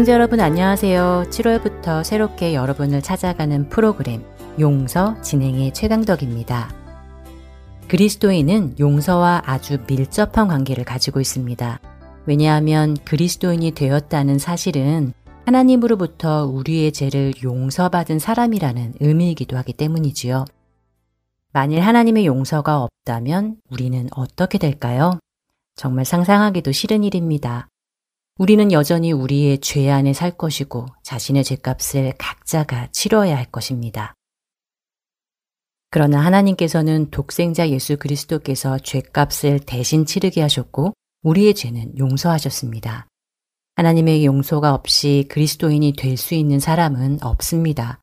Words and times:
애청자 0.00 0.14
여러분 0.14 0.40
안녕하세요. 0.40 1.26
7월부터 1.28 2.02
새롭게 2.02 2.54
여러분을 2.54 3.02
찾아가는 3.02 3.68
프로그램 3.68 4.24
용서 4.58 5.20
진행의 5.20 5.74
최강덕입니다. 5.74 6.74
그리스도인은 7.86 8.76
용서와 8.80 9.42
아주 9.44 9.76
밀접한 9.86 10.48
관계를 10.48 10.84
가지고 10.84 11.20
있습니다. 11.20 11.80
왜냐하면 12.24 12.96
그리스도인이 13.04 13.72
되었다는 13.72 14.38
사실은 14.38 15.12
하나님으로부터 15.44 16.46
우리의 16.46 16.92
죄를 16.92 17.34
용서받은 17.44 18.20
사람이라는 18.20 18.94
의미이기도 19.00 19.58
하기 19.58 19.74
때문이지요. 19.74 20.46
만일 21.52 21.80
하나님의 21.80 22.24
용서가 22.24 22.82
없다면 22.82 23.58
우리는 23.70 24.08
어떻게 24.16 24.56
될까요? 24.56 25.18
정말 25.76 26.06
상상하기도 26.06 26.72
싫은 26.72 27.04
일입니다. 27.04 27.68
우리는 28.40 28.72
여전히 28.72 29.12
우리의 29.12 29.58
죄 29.58 29.90
안에 29.90 30.14
살 30.14 30.30
것이고 30.30 30.86
자신의 31.02 31.44
죄값을 31.44 32.14
각자가 32.16 32.88
치러야 32.90 33.36
할 33.36 33.44
것입니다. 33.44 34.14
그러나 35.90 36.24
하나님께서는 36.24 37.10
독생자 37.10 37.68
예수 37.68 37.98
그리스도께서 37.98 38.78
죄값을 38.78 39.60
대신 39.66 40.06
치르게 40.06 40.40
하셨고 40.40 40.94
우리의 41.22 41.52
죄는 41.52 41.98
용서하셨습니다. 41.98 43.08
하나님의 43.76 44.24
용서가 44.24 44.72
없이 44.72 45.26
그리스도인이 45.28 45.92
될 45.92 46.16
수 46.16 46.34
있는 46.34 46.60
사람은 46.60 47.18
없습니다. 47.22 48.00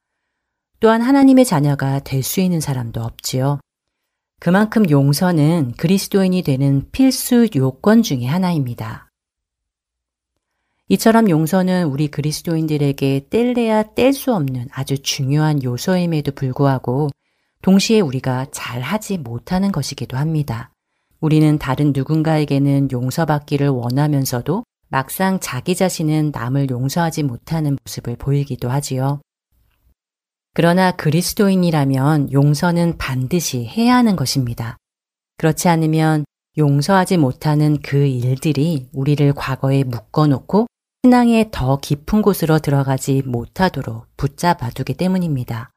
또한 0.79 1.01
하나님의 1.01 1.45
자녀가 1.45 1.97
될 1.97 2.21
수 2.21 2.41
있는 2.41 2.59
사람도 2.59 3.01
없지요. 3.01 3.59
그만큼 4.39 4.87
용서는 4.87 5.71
그리스도인이 5.77 6.43
되는 6.43 6.87
필수 6.91 7.47
요건 7.55 8.03
중의 8.03 8.27
하나입니다. 8.27 9.06
이처럼 10.89 11.29
용서는 11.29 11.87
우리 11.87 12.07
그리스도인들에게 12.07 13.27
뗄래야 13.29 13.83
뗄 13.93 14.13
수 14.13 14.33
없는 14.33 14.69
아주 14.71 14.97
중요한 14.99 15.61
요소임에도 15.61 16.31
불구하고 16.31 17.09
동시에 17.61 17.99
우리가 17.99 18.47
잘 18.51 18.81
하지 18.81 19.17
못하는 19.17 19.73
것이기도 19.73 20.15
합니다. 20.15 20.71
우리는 21.19 21.57
다른 21.59 21.91
누군가에게는 21.93 22.89
용서받기를 22.91 23.67
원하면서도 23.67 24.63
막상 24.87 25.39
자기 25.41 25.75
자신은 25.75 26.31
남을 26.33 26.69
용서하지 26.69 27.23
못하는 27.23 27.77
모습을 27.83 28.15
보이기도 28.15 28.69
하지요. 28.69 29.19
그러나 30.53 30.91
그리스도인이라면 30.91 32.31
용서는 32.31 32.97
반드시 32.97 33.65
해야 33.65 33.95
하는 33.95 34.15
것입니다. 34.15 34.77
그렇지 35.37 35.67
않으면 35.67 36.23
용서하지 36.57 37.17
못하는 37.17 37.77
그 37.83 38.05
일들이 38.05 38.87
우리를 38.93 39.33
과거에 39.33 39.83
묶어놓고 39.83 40.65
신앙의 41.07 41.51
더 41.51 41.77
깊은 41.77 42.21
곳으로 42.21 42.59
들어가지 42.59 43.21
못하도록 43.25 44.07
붙잡아 44.17 44.71
두기 44.71 44.93
때문입니다. 44.93 45.71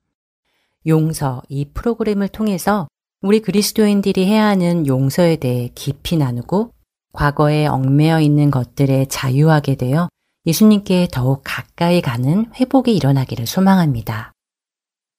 용서 0.89 1.41
이 1.49 1.67
프로그램을 1.67 2.27
통해서 2.27 2.89
우리 3.23 3.39
그리스도인들이 3.39 4.27
해야 4.27 4.47
하는 4.47 4.89
용서에 4.89 5.37
대해 5.37 5.71
깊이 5.77 6.17
나누고 6.17 6.73
과거에 7.13 7.69
얽매여 7.69 8.21
있는 8.21 8.51
것들에 8.51 9.05
자유하게 9.05 9.77
되어 9.77 10.09
예수님께 10.47 11.07
더욱 11.13 11.43
가까이 11.45 12.01
가는 12.01 12.47
회복이 12.57 12.93
일어나기를 12.97 13.47
소망합니다. 13.47 14.33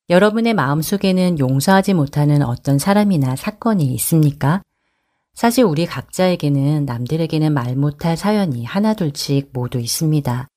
여러분의 0.10 0.54
마음속에는 0.56 1.40
용서하지 1.40 1.94
못하는 1.94 2.42
어떤 2.44 2.80
사람이나 2.80 3.38
사건이 3.38 3.86
있습니까? 3.94 4.62
사실 5.34 5.64
우리 5.64 5.86
각자에게는 5.86 6.86
남들에게는 6.86 7.54
말 7.54 7.76
못할 7.76 8.18
사연이 8.18 8.66
하나둘씩 8.66 9.52
모두 9.54 9.80
있습니다. 9.80 10.48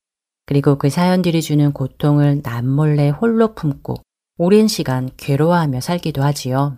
그리고 0.45 0.77
그 0.77 0.89
사연들이 0.89 1.41
주는 1.41 1.71
고통을 1.71 2.41
남몰래 2.43 3.09
홀로 3.09 3.55
품고 3.55 3.95
오랜 4.37 4.67
시간 4.67 5.09
괴로워하며 5.17 5.81
살기도 5.81 6.21
하지요. 6.21 6.77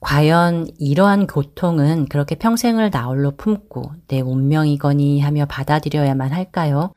과연 0.00 0.66
이러한 0.78 1.26
고통은 1.26 2.06
그렇게 2.06 2.34
평생을 2.34 2.90
나홀로 2.90 3.30
품고 3.36 3.92
내 4.08 4.20
운명이거니 4.20 5.20
하며 5.20 5.46
받아들여야만 5.46 6.32
할까요? 6.32 6.92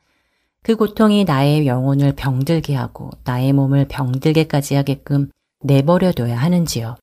그 0.62 0.76
고통이 0.76 1.24
나의 1.24 1.66
영혼을 1.66 2.14
병들게 2.14 2.74
하고 2.74 3.10
나의 3.24 3.54
몸을 3.54 3.88
병들게까지 3.88 4.74
하게끔 4.74 5.30
내버려둬야 5.64 6.36
하는지요? 6.36 6.96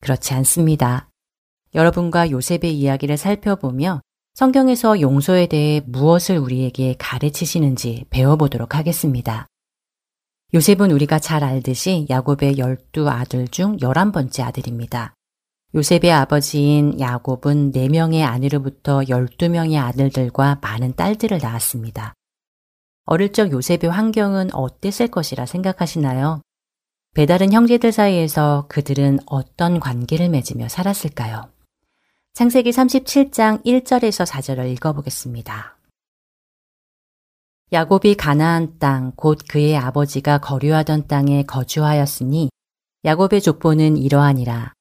그렇지 0.00 0.34
않습니다. 0.34 1.09
여러분과 1.74 2.30
요셉의 2.30 2.76
이야기를 2.76 3.16
살펴보며 3.16 4.00
성경에서 4.34 5.00
용서에 5.00 5.46
대해 5.46 5.82
무엇을 5.86 6.38
우리에게 6.38 6.96
가르치시는지 6.98 8.06
배워보도록 8.10 8.74
하겠습니다. 8.74 9.46
요셉은 10.52 10.90
우리가 10.90 11.18
잘 11.18 11.44
알듯이 11.44 12.06
야곱의 12.10 12.58
열두 12.58 13.08
아들 13.08 13.46
중 13.46 13.78
열한 13.80 14.10
번째 14.12 14.42
아들입니다. 14.42 15.14
요셉의 15.74 16.10
아버지인 16.10 16.98
야곱은 16.98 17.70
네명의 17.70 18.24
아내로부터 18.24 19.02
열두 19.08 19.50
명의 19.50 19.78
아들들과 19.78 20.58
많은 20.60 20.96
딸들을 20.96 21.38
낳았습니다. 21.40 22.14
어릴 23.04 23.32
적 23.32 23.52
요셉의 23.52 23.90
환경은 23.90 24.52
어땠을 24.52 25.08
것이라 25.08 25.46
생각하시나요? 25.46 26.42
배다른 27.14 27.52
형제들 27.52 27.92
사이에서 27.92 28.66
그들은 28.68 29.20
어떤 29.26 29.78
관계를 29.78 30.28
맺으며 30.28 30.68
살았을까요? 30.68 31.48
창세기 32.32 32.70
37장 32.70 33.64
1절에서 33.64 34.24
4절을 34.24 34.72
읽어보겠습니다. 34.72 35.76
야곱이 37.72 38.14
가나안 38.14 38.78
땅, 38.78 39.12
곧 39.14 39.38
그의 39.48 39.76
아버지가 39.76 40.38
거류하던 40.38 41.06
땅에 41.06 41.42
거주하였으니 41.42 42.50
야곱의 43.04 43.42
족보는 43.42 43.96
이러하니라. 43.96 44.72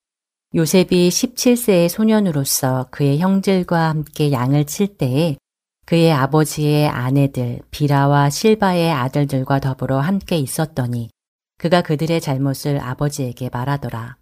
요셉이 0.56 1.10
17세의 1.10 1.90
소년으로서 1.90 2.88
그의 2.92 3.20
형들과 3.20 3.90
함께 3.90 4.32
양을 4.32 4.66
칠 4.66 4.98
때에 4.98 5.38
그의 5.86 6.12
아버지의 6.12 6.88
아내들 6.88 7.62
비라와 7.72 8.30
실바의 8.30 8.92
아들들과 8.92 9.60
더불어 9.60 10.00
함께 10.00 10.38
있었더니 10.38 11.10
그가 11.58 11.82
그들의 11.82 12.22
잘못을 12.22 12.80
아버지에게 12.82 13.50
말하더라. 13.52 14.18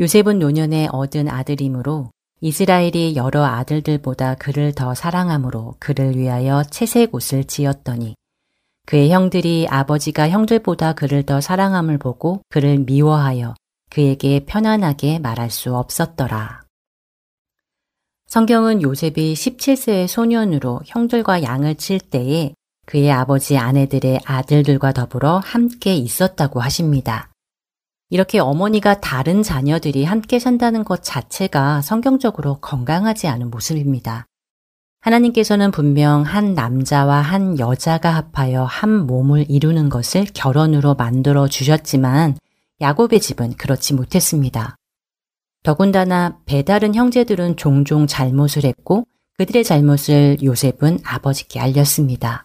요셉은 0.00 0.38
노년에 0.38 0.88
얻은 0.90 1.28
아들이므로 1.28 2.10
이스라엘이 2.42 3.16
여러 3.16 3.44
아들들보다 3.44 4.36
그를 4.36 4.72
더 4.72 4.94
사랑함으로 4.94 5.74
그를 5.78 6.16
위하여 6.16 6.62
채색 6.64 7.14
옷을 7.14 7.44
지었더니 7.44 8.14
그의 8.86 9.10
형들이 9.10 9.66
아버지가 9.68 10.30
형들보다 10.30 10.94
그를 10.94 11.22
더 11.22 11.40
사랑함을 11.40 11.98
보고 11.98 12.42
그를 12.48 12.78
미워하여 12.78 13.54
그에게 13.90 14.40
편안하게 14.46 15.18
말할 15.18 15.50
수 15.50 15.76
없었더라. 15.76 16.62
성경은 18.26 18.82
요셉이 18.82 19.34
17세의 19.34 20.06
소년으로 20.06 20.80
형들과 20.86 21.42
양을 21.42 21.74
칠 21.74 21.98
때에 21.98 22.54
그의 22.86 23.10
아버지 23.10 23.58
아내들의 23.58 24.20
아들들과 24.24 24.92
더불어 24.92 25.40
함께 25.44 25.94
있었다고 25.94 26.60
하십니다. 26.60 27.29
이렇게 28.10 28.40
어머니가 28.40 29.00
다른 29.00 29.42
자녀들이 29.42 30.04
함께 30.04 30.40
산다는 30.40 30.84
것 30.84 31.02
자체가 31.02 31.80
성경적으로 31.80 32.58
건강하지 32.60 33.28
않은 33.28 33.50
모습입니다. 33.50 34.26
하나님께서는 35.00 35.70
분명 35.70 36.22
한 36.22 36.54
남자와 36.54 37.20
한 37.20 37.58
여자가 37.58 38.10
합하여 38.10 38.64
한 38.64 39.06
몸을 39.06 39.46
이루는 39.48 39.88
것을 39.88 40.26
결혼으로 40.34 40.94
만들어 40.94 41.48
주셨지만 41.48 42.36
야곱의 42.80 43.20
집은 43.20 43.54
그렇지 43.54 43.94
못했습니다. 43.94 44.76
더군다나 45.62 46.38
배다른 46.46 46.94
형제들은 46.94 47.56
종종 47.56 48.06
잘못을 48.06 48.64
했고 48.64 49.06
그들의 49.38 49.64
잘못을 49.64 50.38
요셉은 50.42 50.98
아버지께 51.04 51.60
알렸습니다. 51.60 52.44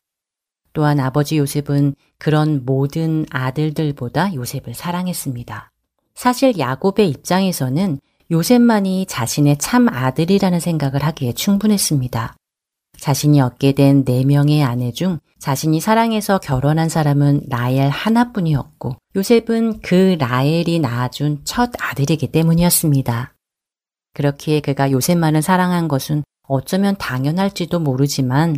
또한 0.75 1.00
아버지 1.00 1.38
요셉은 1.38 1.95
그런 2.19 2.66
모든 2.66 3.25
아들들보다 3.31 4.36
요셉을 4.36 4.74
사랑했습니다. 4.75 5.72
사실 6.13 6.60
야곱의 6.60 7.10
입장에서는 7.10 8.00
요셉만이 8.30 9.06
자신의 9.07 9.57
참 9.57 9.88
아들이라는 9.88 10.60
생각을 10.60 11.01
하기에 11.01 11.31
충분했습니다. 11.33 12.36
자신이 13.00 13.39
얻게 13.39 13.72
된네 13.72 14.25
명의 14.25 14.63
아내 14.63 14.92
중 14.92 15.19
자신이 15.39 15.80
사랑해서 15.80 16.39
결혼한 16.39 16.89
사람은 16.89 17.44
라엘 17.50 17.89
하나뿐이었고 17.89 18.95
요셉은 19.16 19.80
그 19.81 20.18
라엘이 20.19 20.80
낳아준 20.80 21.42
첫 21.45 21.72
아들이기 21.80 22.27
때문이었습니다. 22.27 23.33
그렇기에 24.13 24.60
그가 24.60 24.92
요셉만을 24.92 25.42
사랑한 25.42 25.88
것은 25.88 26.24
어쩌면 26.48 26.98
당연할지도 26.98 27.80
모르지만 27.80 28.57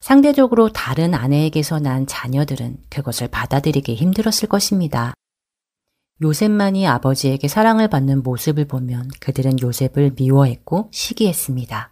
상대적으로 0.00 0.72
다른 0.72 1.14
아내에게서 1.14 1.80
난 1.80 2.06
자녀들은 2.06 2.78
그것을 2.90 3.28
받아들이기 3.28 3.94
힘들었을 3.94 4.48
것입니다. 4.48 5.14
요셉만이 6.22 6.86
아버지에게 6.86 7.48
사랑을 7.48 7.88
받는 7.88 8.22
모습을 8.22 8.66
보면 8.66 9.10
그들은 9.20 9.60
요셉을 9.60 10.12
미워했고 10.16 10.88
시기했습니다. 10.92 11.90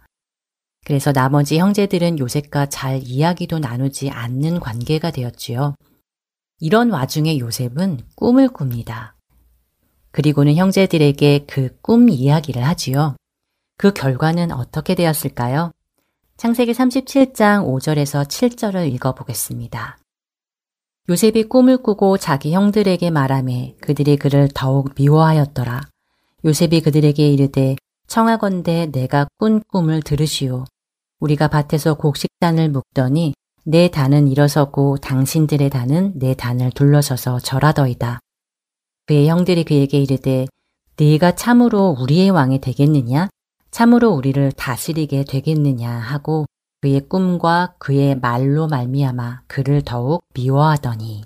그래서 0.85 1.11
나머지 1.11 1.57
형제들은 1.57 2.19
요셉과 2.19 2.67
잘 2.67 3.01
이야기도 3.03 3.59
나누지 3.59 4.09
않는 4.09 4.59
관계가 4.59 5.11
되었지요. 5.11 5.75
이런 6.59 6.89
와중에 6.91 7.37
요셉은 7.39 7.99
꿈을 8.15 8.49
꿉니다. 8.49 9.15
그리고는 10.11 10.55
형제들에게 10.55 11.45
그 11.47 11.69
꿈 11.81 12.09
이야기를 12.09 12.65
하지요. 12.65 13.15
그 13.77 13.93
결과는 13.93 14.51
어떻게 14.51 14.95
되었을까요? 14.95 15.71
창세기 16.37 16.73
37장 16.73 17.65
5절에서 17.65 18.27
7절을 18.27 18.91
읽어보겠습니다. 18.93 19.97
요셉이 21.07 21.45
꿈을 21.45 21.77
꾸고 21.77 22.17
자기 22.17 22.51
형들에게 22.51 23.09
말하매 23.09 23.75
그들이 23.79 24.17
그를 24.17 24.49
더욱 24.53 24.89
미워하였더라. 24.97 25.83
요셉이 26.43 26.81
그들에게 26.81 27.31
이르되 27.31 27.77
청하건대 28.07 28.87
내가 28.91 29.27
꾼 29.37 29.63
꿈을 29.69 30.01
들으시오. 30.01 30.65
우리가 31.21 31.47
밭에서 31.47 31.93
곡식단을 31.93 32.69
묶더니 32.69 33.33
내 33.63 33.89
단은 33.89 34.27
일어서고 34.27 34.97
당신들의 34.97 35.69
단은 35.69 36.19
내 36.19 36.33
단을 36.33 36.69
둘러서서 36.71 37.39
절하더이다. 37.39 38.19
그의 39.05 39.29
형들이 39.29 39.63
그에게 39.63 39.99
이르되 40.01 40.47
네가 40.97 41.35
참으로 41.35 41.95
우리의 41.97 42.29
왕이 42.31 42.59
되겠느냐? 42.59 43.29
참으로 43.75 44.11
우리를 44.11 44.53
다스리게 44.53 45.25
되겠느냐 45.25 45.91
하고 45.91 46.45
그의 46.79 47.01
꿈과 47.09 47.75
그의 47.77 48.17
말로 48.17 48.67
말미암아 48.67 49.41
그를 49.47 49.81
더욱 49.81 50.23
미워하더니 50.33 51.25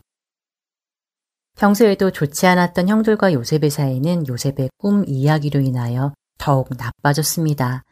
평소에도 1.60 2.10
좋지 2.10 2.48
않았던 2.48 2.90
형들과 2.90 3.34
요셉의 3.34 3.70
사이는 3.70 4.28
요셉의 4.28 4.72
꿈 4.80 5.04
이야기로 5.06 5.60
인하여 5.60 6.12
더욱 6.40 6.70
나빠졌습니다. 6.76 7.84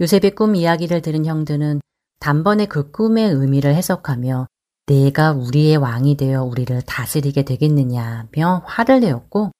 요셉의 0.00 0.34
꿈 0.34 0.56
이야기를 0.56 1.02
들은 1.02 1.26
형들은 1.26 1.82
단번에 2.18 2.64
그 2.64 2.90
꿈의 2.90 3.30
의미를 3.30 3.74
해석하며 3.74 4.46
내가 4.86 5.32
우리의 5.32 5.76
왕이 5.76 6.16
되어 6.16 6.44
우리를 6.44 6.80
다스리게 6.80 7.42
되겠느냐며 7.42 8.62
화를 8.64 9.00
내었고 9.00 9.50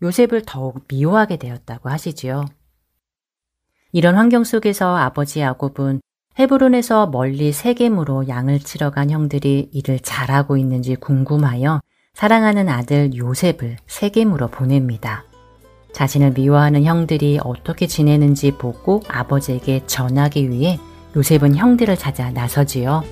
요셉을 0.00 0.42
더욱 0.46 0.84
미워하게 0.86 1.38
되었다고 1.38 1.88
하시지요. 1.88 2.44
이런 3.92 4.16
환경 4.16 4.44
속에서 4.44 4.96
아버지 4.96 5.40
야곱은 5.40 6.00
헤브론에서 6.38 7.06
멀리 7.06 7.52
세겜으로 7.52 8.28
양을 8.28 8.58
치러 8.60 8.90
간 8.90 9.10
형들이 9.10 9.70
일을 9.72 10.00
잘하고 10.00 10.56
있는지 10.56 10.94
궁금하여 10.96 11.80
사랑하는 12.14 12.68
아들 12.68 13.14
요셉을 13.16 13.76
세겜으로 13.86 14.48
보냅니다. 14.48 15.24
자신을 15.92 16.32
미워하는 16.32 16.84
형들이 16.84 17.38
어떻게 17.42 17.86
지내는지 17.86 18.50
보고 18.52 19.02
아버지에게 19.08 19.86
전하기 19.86 20.50
위해 20.50 20.78
요셉은 21.16 21.56
형들을 21.56 21.96
찾아 21.96 22.30
나서지요. 22.30 23.02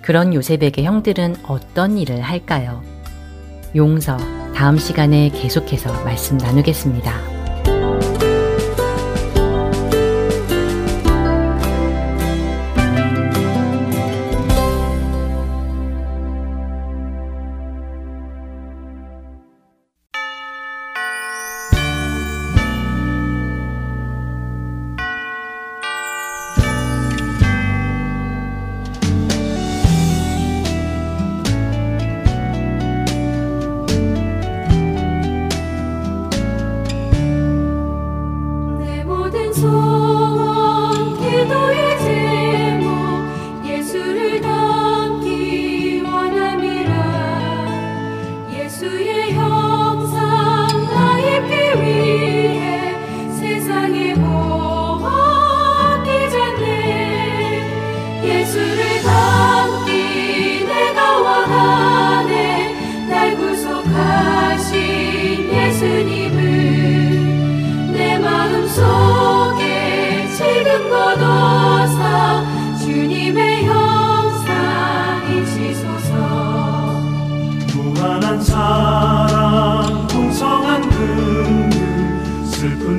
그런 0.00 0.32
요셉에게 0.32 0.84
형들은 0.84 1.36
어떤 1.44 1.98
일을 1.98 2.20
할까요? 2.20 2.82
용서 3.74 4.16
다음 4.54 4.78
시간에 4.78 5.28
계속해서 5.30 6.04
말씀 6.04 6.38
나누겠습니다. 6.38 7.37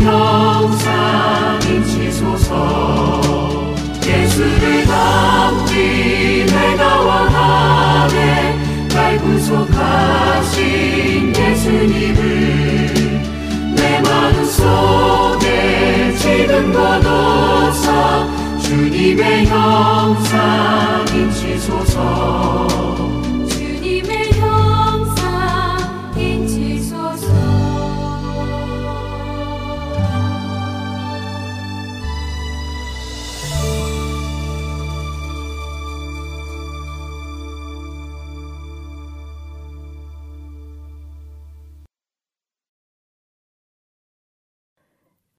형상 0.00 1.58
인치소서. 1.68 2.50
예수를 4.06 4.84
담기 4.84 6.44
내가 6.46 7.00
원하네 7.00 8.88
날 8.88 9.18
구속하신 9.18 10.56
예수님을 11.36 12.20
내 13.76 14.00
마음 14.00 14.44
속에 14.44 16.14
지금 16.18 16.72
거둬서 16.72 18.39
주님의 18.70 19.46
형상 19.46 21.04
인치소서 21.12 22.68
주님의 23.48 24.32
형상 24.34 26.14
인치소서 26.16 27.26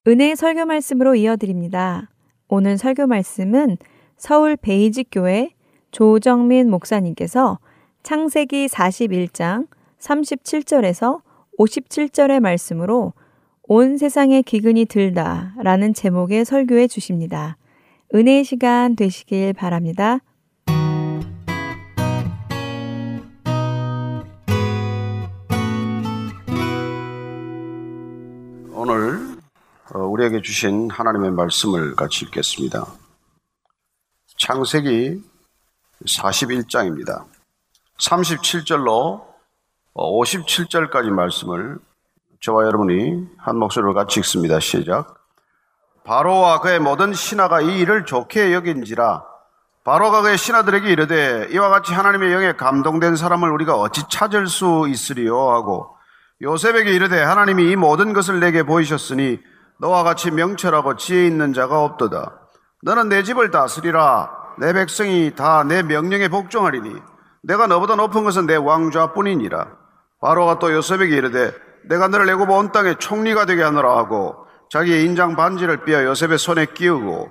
은혜 0.06 0.34
설교 0.34 0.66
말씀으로 0.66 1.14
이어드립니다. 1.14 2.10
오늘 2.54 2.76
설교 2.76 3.06
말씀은 3.06 3.78
서울 4.18 4.56
베이직 4.56 5.08
교회 5.10 5.54
조정민 5.90 6.68
목사님께서 6.68 7.58
창세기 8.02 8.66
41장 8.66 9.68
37절에서 9.98 11.22
57절의 11.58 12.40
말씀으로 12.40 13.14
온 13.62 13.96
세상의 13.96 14.42
기근이 14.42 14.84
들다 14.84 15.54
라는 15.62 15.94
제목의 15.94 16.44
설교해 16.44 16.88
주십니다. 16.88 17.56
은혜의 18.14 18.44
시간 18.44 18.96
되시길 18.96 19.54
바랍니다. 19.54 20.18
오늘 28.74 29.16
어, 29.16 29.31
우리에게 29.94 30.40
주신 30.40 30.90
하나님의 30.90 31.32
말씀을 31.32 31.94
같이 31.94 32.24
읽겠습니다. 32.24 32.86
창세기 34.38 35.22
41장입니다. 36.06 37.26
37절로 37.98 39.22
57절까지 39.94 41.10
말씀을 41.10 41.78
저와 42.40 42.64
여러분이 42.64 43.28
한 43.36 43.58
목소리로 43.58 43.92
같이 43.92 44.20
읽습니다. 44.20 44.60
시작. 44.60 45.14
바로와 46.04 46.60
그의 46.60 46.80
모든 46.80 47.12
신하가 47.12 47.60
이 47.60 47.80
일을 47.80 48.06
좋게 48.06 48.54
여긴지라 48.54 49.24
바로가 49.84 50.22
그의 50.22 50.38
신하들에게 50.38 50.90
이르되 50.90 51.48
이와 51.50 51.68
같이 51.68 51.92
하나님의 51.92 52.32
영에 52.32 52.52
감동된 52.54 53.16
사람을 53.16 53.50
우리가 53.50 53.76
어찌 53.76 54.02
찾을 54.08 54.46
수 54.46 54.86
있으리요 54.88 55.50
하고 55.50 55.94
요셉에게 56.40 56.92
이르되 56.92 57.22
하나님이 57.22 57.70
이 57.70 57.76
모든 57.76 58.12
것을 58.14 58.40
내게 58.40 58.62
보이셨으니 58.62 59.38
너와 59.82 60.04
같이 60.04 60.30
명철하고 60.30 60.96
지혜 60.96 61.26
있는 61.26 61.52
자가 61.52 61.82
없도다. 61.82 62.38
너는 62.82 63.08
내 63.08 63.24
집을 63.24 63.50
다스리라. 63.50 64.30
내 64.58 64.72
백성이 64.72 65.34
다 65.34 65.64
내 65.64 65.82
명령에 65.82 66.28
복종하리니 66.28 66.94
내가 67.42 67.66
너보다 67.66 67.96
높은 67.96 68.22
것은 68.22 68.46
내 68.46 68.54
왕좌뿐이니라. 68.54 69.66
바로가 70.20 70.60
또 70.60 70.72
요셉에게 70.72 71.16
이르되 71.16 71.52
내가 71.88 72.06
너를 72.06 72.28
애굽 72.30 72.48
온 72.48 72.70
땅의 72.70 72.96
총리가 73.00 73.44
되게 73.46 73.64
하노라 73.64 73.96
하고 73.96 74.46
자기의 74.70 75.04
인장 75.04 75.34
반지를 75.34 75.84
삐어 75.84 76.04
요셉의 76.04 76.38
손에 76.38 76.66
끼우고 76.66 77.30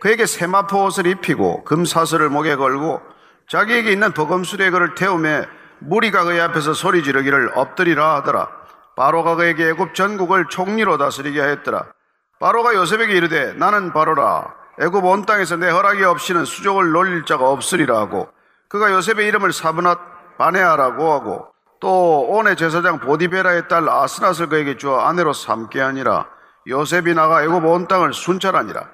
그에게 0.00 0.24
세마포 0.24 0.86
옷을 0.86 1.06
입히고 1.06 1.64
금사슬을 1.64 2.30
목에 2.30 2.56
걸고 2.56 3.02
자기에게 3.50 3.92
있는 3.92 4.12
버금수레 4.12 4.70
그를 4.70 4.94
태우매 4.94 5.44
무리가 5.80 6.24
그의 6.24 6.40
앞에서 6.40 6.72
소리 6.72 7.02
지르기를 7.02 7.52
엎드리라 7.56 8.14
하더라. 8.16 8.59
바로가 9.00 9.34
그에게 9.36 9.70
애굽 9.70 9.94
전국을 9.94 10.44
총리로 10.50 10.98
다스리게 10.98 11.40
하였더라. 11.40 11.86
바로가 12.38 12.74
요셉에게 12.74 13.14
이르되 13.14 13.54
나는 13.54 13.94
바로라. 13.94 14.54
애굽 14.78 15.02
온 15.06 15.24
땅에서 15.24 15.56
내 15.56 15.70
허락이 15.70 16.04
없이는 16.04 16.44
수족을 16.44 16.92
놀릴 16.92 17.24
자가 17.24 17.48
없으리라 17.48 17.96
하고 17.96 18.28
그가 18.68 18.92
요셉의 18.92 19.26
이름을 19.28 19.54
사브낫 19.54 20.36
바네아라고 20.36 21.12
하고 21.14 21.46
또 21.80 22.26
온의 22.28 22.56
제사장 22.56 23.00
보디베라의 23.00 23.68
딸 23.68 23.88
아스낫을 23.88 24.50
그에게 24.50 24.76
주어 24.76 25.00
아내로 25.00 25.32
삼게 25.32 25.80
하니라. 25.80 26.26
요셉이 26.68 27.14
나가 27.14 27.42
애굽 27.42 27.64
온 27.64 27.88
땅을 27.88 28.12
순찰하니라. 28.12 28.86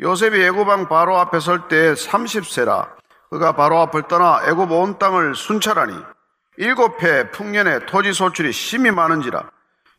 요셉이 0.00 0.42
애굽 0.42 0.66
왕 0.66 0.88
바로 0.88 1.18
앞에 1.18 1.38
설때 1.38 1.92
30세라. 1.92 2.88
그가 3.30 3.52
바로 3.52 3.80
앞을 3.82 4.08
떠나 4.08 4.40
애굽 4.44 4.72
온 4.72 4.98
땅을 4.98 5.36
순찰하니 5.36 5.94
일곱 6.58 7.02
해 7.02 7.30
풍년에 7.30 7.86
토지 7.86 8.12
소출이 8.12 8.52
심히 8.52 8.90
많은지라 8.90 9.50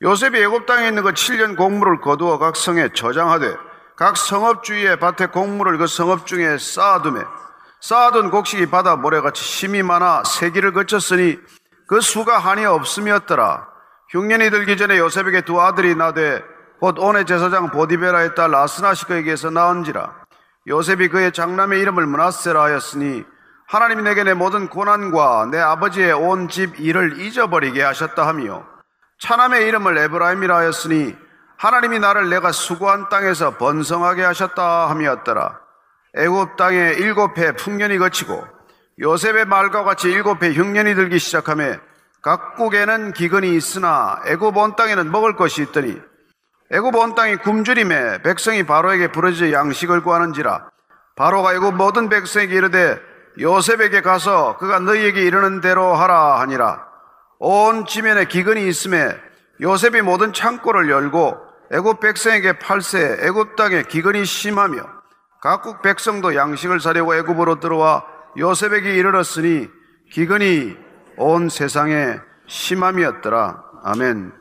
요셉이 0.01 0.41
애굽 0.41 0.65
땅에 0.65 0.87
있는 0.87 1.03
그 1.03 1.11
7년 1.13 1.55
곡물을 1.55 2.01
거두어 2.01 2.37
각 2.37 2.55
성에 2.55 2.89
저장하되 2.93 3.55
각 3.95 4.17
성읍 4.17 4.63
주위에 4.63 4.97
밭에 4.97 5.27
곡물을 5.27 5.77
그 5.77 5.87
성읍 5.87 6.25
중에 6.25 6.57
쌓아두매. 6.57 7.21
쌓아둔 7.79 8.31
곡식이 8.31 8.67
바다 8.67 8.95
모래같이 8.95 9.43
심히 9.43 9.83
많아 9.83 10.23
세기를 10.23 10.73
거쳤으니 10.73 11.37
그 11.87 12.01
수가 12.01 12.39
한이 12.39 12.65
없음이었더라. 12.65 13.67
흉년이 14.09 14.49
들기 14.49 14.77
전에 14.77 14.97
요셉에게 14.97 15.41
두 15.41 15.61
아들이 15.61 15.95
나되 15.95 16.43
곧 16.79 16.97
온의 16.97 17.25
제사장 17.25 17.71
보디베라의 17.71 18.35
딸 18.35 18.53
아스나시 18.53 19.05
그에게서 19.05 19.49
나은지라. 19.49 20.23
요셉이 20.67 21.09
그의 21.09 21.31
장남의 21.31 21.79
이름을 21.81 22.05
문하세라 22.05 22.61
하였으니 22.61 23.23
하나님이 23.67 24.03
내게 24.03 24.23
내 24.23 24.33
모든 24.33 24.67
고난과 24.67 25.47
내 25.51 25.59
아버지의 25.59 26.13
온 26.13 26.47
집 26.47 26.79
일을 26.79 27.19
잊어버리게 27.19 27.81
하셨다 27.81 28.27
하며 28.27 28.63
차남의 29.19 29.67
이름을 29.67 29.97
에브라임이라 29.97 30.57
하였으니 30.57 31.15
하나님이 31.57 31.99
나를 31.99 32.29
내가 32.29 32.51
수고한 32.51 33.09
땅에서 33.09 33.57
번성하게 33.57 34.23
하셨다 34.23 34.89
함이었더라. 34.89 35.59
애굽 36.15 36.57
땅에 36.57 36.93
일곱 36.97 37.37
해 37.37 37.53
풍년이 37.53 37.97
거치고 37.97 38.45
요셉의 38.99 39.45
말과 39.45 39.83
같이 39.83 40.11
일곱 40.11 40.43
해 40.43 40.51
흉년이 40.51 40.93
들기 40.93 41.17
시작하며 41.17 41.77
각국에는 42.21 43.13
기근이 43.13 43.55
있으나 43.55 44.21
애굽 44.27 44.55
온 44.55 44.75
땅에는 44.75 45.11
먹을 45.11 45.35
것이 45.35 45.63
있더니 45.63 45.99
애굽 46.71 46.95
온 46.95 47.15
땅이 47.15 47.37
굶주림에 47.37 48.21
백성이 48.21 48.63
바로에게 48.63 49.11
부르짖어 49.11 49.51
양식을 49.51 50.03
구하는지라 50.03 50.69
바로가 51.15 51.53
애굽 51.55 51.75
모든 51.75 52.09
백성에게 52.09 52.53
이르되 52.55 52.99
요셉에게 53.39 54.01
가서 54.01 54.57
그가 54.57 54.79
너희에게 54.79 55.23
이르는 55.23 55.61
대로 55.61 55.93
하라 55.95 56.39
하니라. 56.41 56.87
온 57.39 57.85
지면에 57.85 58.25
기근이 58.25 58.67
있음에 58.67 59.15
요셉이 59.61 60.01
모든 60.01 60.33
창고를 60.33 60.89
열고 60.89 61.37
애굽 61.71 61.99
백성에게 61.99 62.59
팔세 62.59 63.17
애굽 63.21 63.55
땅에 63.55 63.83
기근이 63.83 64.25
심하며 64.25 64.83
각국 65.41 65.81
백성도 65.81 66.35
양식을 66.35 66.79
사려고 66.79 67.15
애굽으로 67.15 67.59
들어와 67.59 68.05
요셉에게 68.37 68.95
이르렀으니 68.95 69.67
기근이 70.11 70.77
온 71.17 71.49
세상에 71.49 72.19
심함이었더라. 72.47 73.63
아멘. 73.83 74.31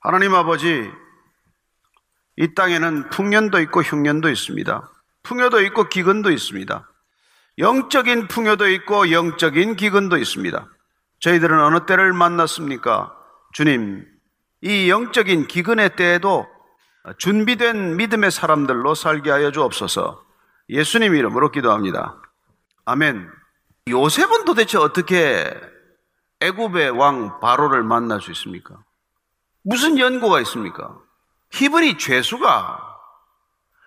하나님 0.00 0.34
아버지 0.34 0.90
이 2.36 2.54
땅에는 2.54 3.10
풍년도 3.10 3.60
있고 3.60 3.80
흉년도 3.80 4.28
있습니다. 4.28 4.90
풍요도 5.22 5.62
있고 5.62 5.88
기근도 5.88 6.30
있습니다 6.30 6.86
영적인 7.58 8.28
풍요도 8.28 8.68
있고 8.70 9.10
영적인 9.10 9.76
기근도 9.76 10.16
있습니다. 10.16 10.68
저희들은 11.20 11.60
어느 11.60 11.86
때를 11.86 12.12
만났습니까? 12.12 13.14
주님, 13.52 14.06
이 14.60 14.90
영적인 14.90 15.46
기근의 15.46 15.96
때에도 15.96 16.46
준비된 17.18 17.96
믿음의 17.96 18.30
사람들로 18.30 18.94
살게 18.94 19.30
하여 19.30 19.50
주옵소서. 19.52 20.24
예수님 20.68 21.14
이름으로 21.14 21.50
기도합니다. 21.50 22.20
아멘. 22.86 23.30
요셉은 23.88 24.44
도대체 24.46 24.78
어떻게 24.78 25.54
애굽의 26.40 26.90
왕 26.90 27.40
바로를 27.40 27.82
만날 27.82 28.20
수 28.20 28.30
있습니까? 28.32 28.82
무슨 29.62 29.98
연고가 29.98 30.40
있습니까? 30.40 30.98
히브리 31.52 31.98
죄수가 31.98 32.96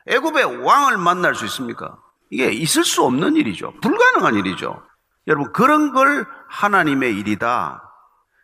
애굽의 0.07 0.63
왕을 0.63 0.97
만날 0.97 1.35
수 1.35 1.45
있습니까? 1.45 1.97
이게 2.29 2.51
있을 2.51 2.83
수 2.83 3.03
없는 3.03 3.35
일이죠. 3.35 3.73
불가능한 3.81 4.35
일이죠. 4.35 4.81
여러분, 5.27 5.51
그런 5.53 5.91
걸 5.93 6.25
하나님의 6.49 7.17
일이다. 7.17 7.83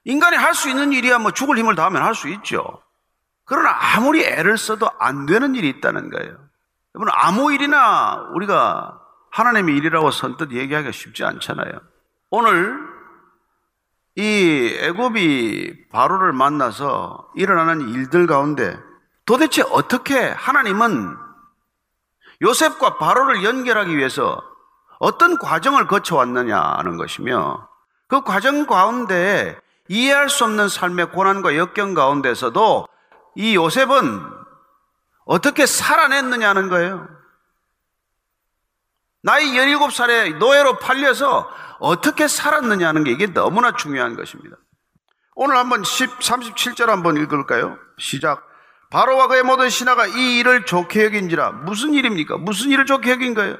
인간이 0.06 0.36
할 0.38 0.54
수 0.54 0.70
있는 0.70 0.92
일이야 0.94 1.20
뭐 1.20 1.32
죽을 1.32 1.58
힘을 1.58 1.76
다하면 1.76 2.02
할 2.04 2.14
수 2.16 2.28
있죠. 2.30 2.82
그러나 3.46 3.76
아무리 3.96 4.24
애를 4.24 4.58
써도 4.58 4.90
안 5.00 5.26
되는 5.26 5.56
일이 5.56 5.70
있다는 5.70 6.10
거예요. 6.10 6.38
여러분, 6.96 7.10
아무 7.12 7.52
일이나 7.54 8.30
우리가 8.34 9.00
하나님의 9.32 9.76
일이라고 9.78 10.12
선뜻 10.12 10.52
얘기하기가 10.52 10.92
쉽지 10.92 11.24
않잖아요. 11.26 11.72
오늘 12.30 12.78
이 14.16 14.78
애굽이 14.80 15.90
바로를 15.90 16.34
만나서 16.34 17.32
일어나는 17.36 17.90
일들 17.90 18.28
가운데 18.28 18.78
도대체 19.26 19.64
어떻게 19.72 20.20
하나님은 20.20 21.18
요셉과 22.42 22.98
바로를 22.98 23.44
연결하기 23.44 23.98
위해서 23.98 24.42
어떤 25.00 25.38
과정을 25.38 25.88
거쳐왔느냐는 25.88 26.98
것이며 26.98 27.68
그 28.08 28.22
과정 28.22 28.66
가운데 28.66 29.60
이해할 29.88 30.30
수 30.30 30.44
없는 30.46 30.70
삶의 30.70 31.12
고난과 31.12 31.58
역경 31.58 31.94
가운데서도 31.94 32.88
이 33.36 33.56
요셉은 33.56 34.22
어떻게 35.26 35.66
살아냈느냐는 35.66 36.70
거예요. 36.70 37.08
나이 39.22 39.46
17살에 39.54 40.38
노예로 40.38 40.80
팔려서 40.80 41.50
어떻게 41.80 42.28
살았느냐는 42.28 43.04
게 43.04 43.12
이게 43.12 43.28
너무나 43.28 43.74
중요한 43.74 44.16
것입니다. 44.16 44.58
오늘 45.36 45.58
한번 45.58 45.84
10, 45.84 46.20
37절 46.20 46.88
한번 46.88 47.18
읽을까요? 47.18 47.78
시작. 47.98 48.48
바로와 48.94 49.26
그의 49.26 49.42
모든 49.42 49.72
신하가 49.72 50.06
이 50.06 50.38
일을 50.38 50.68
좋게 50.68 51.06
여긴지라. 51.06 51.50
무슨 51.66 51.96
일입니까? 51.96 52.38
무슨 52.38 52.70
일을 52.70 52.86
좋게 52.86 53.10
여긴 53.10 53.34
거예요? 53.34 53.58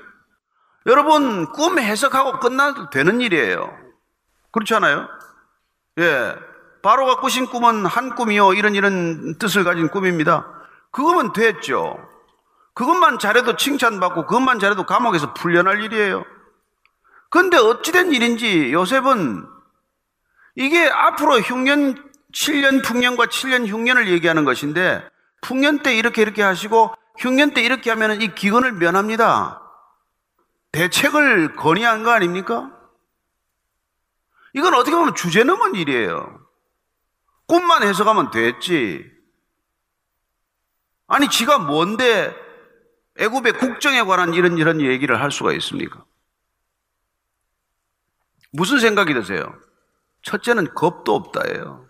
여러분, 0.86 1.52
꿈 1.54 1.80
해석하고 1.80 2.40
끝나도 2.40 2.92
되는 2.92 3.20
일이에요. 3.20 3.76
그렇지 4.52 4.76
않아요? 4.76 5.08
예. 5.98 6.36
바로가 6.84 7.20
꾸신 7.20 7.48
꿈은 7.48 7.88
한 7.88 8.14
꿈이요. 8.14 8.54
이런 8.54 8.76
이런 8.76 9.40
뜻을 9.40 9.64
가진 9.64 9.90
꿈입니다. 9.90 10.46
그거면 10.92 11.34
됐죠. 11.34 11.98
그것만 12.76 13.18
잘해도 13.18 13.56
칭찬받고 13.56 14.28
그것만 14.28 14.60
잘해도 14.60 14.86
감옥에서 14.86 15.34
풀려날 15.34 15.82
일이에요. 15.82 16.26
근데 17.32 17.58
어찌된 17.58 18.12
일인지 18.12 18.72
요셉은 18.72 19.48
이게 20.58 20.88
앞으로 20.88 21.40
흉년 21.40 21.96
7년 22.34 22.84
풍년과 22.84 23.26
7년 23.26 23.68
흉년을 23.68 24.10
얘기하는 24.10 24.46
것인데 24.46 25.12
풍년 25.44 25.84
때 25.84 25.96
이렇게 25.96 26.22
이렇게 26.22 26.42
하시고 26.42 26.94
흉년 27.18 27.54
때 27.54 27.62
이렇게 27.62 27.90
하면 27.92 28.22
이 28.22 28.34
기근을 28.34 28.72
면합니다. 28.74 29.62
대책을 30.72 31.56
건의한 31.56 32.04
거 32.04 32.12
아닙니까? 32.12 32.72
이건 34.54 34.74
어떻게 34.74 34.96
보면 34.96 35.14
주제 35.16 35.44
넘은 35.44 35.76
일이에요. 35.76 36.40
꿈만 37.48 37.84
해석하면 37.84 38.32
됐지. 38.32 39.12
아니 41.08 41.30
지가 41.30 41.60
뭔데 41.60 42.36
애굽의 43.20 43.54
국정에 43.54 44.02
관한 44.02 44.34
이런 44.34 44.58
이런 44.58 44.82
얘기를 44.82 45.22
할 45.22 45.32
수가 45.32 45.54
있습니까? 45.54 46.04
무슨 48.52 48.80
생각이 48.80 49.14
드세요? 49.14 49.56
첫째는 50.24 50.74
겁도 50.74 51.14
없다예요. 51.14 51.88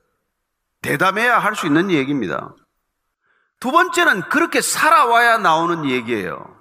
대담해야 0.82 1.40
할 1.40 1.56
수 1.56 1.68
있는 1.68 1.92
얘기입니다. 1.92 2.56
두 3.64 3.72
번째는 3.72 4.24
그렇게 4.24 4.60
살아와야 4.60 5.38
나오는 5.38 5.90
얘기예요. 5.90 6.54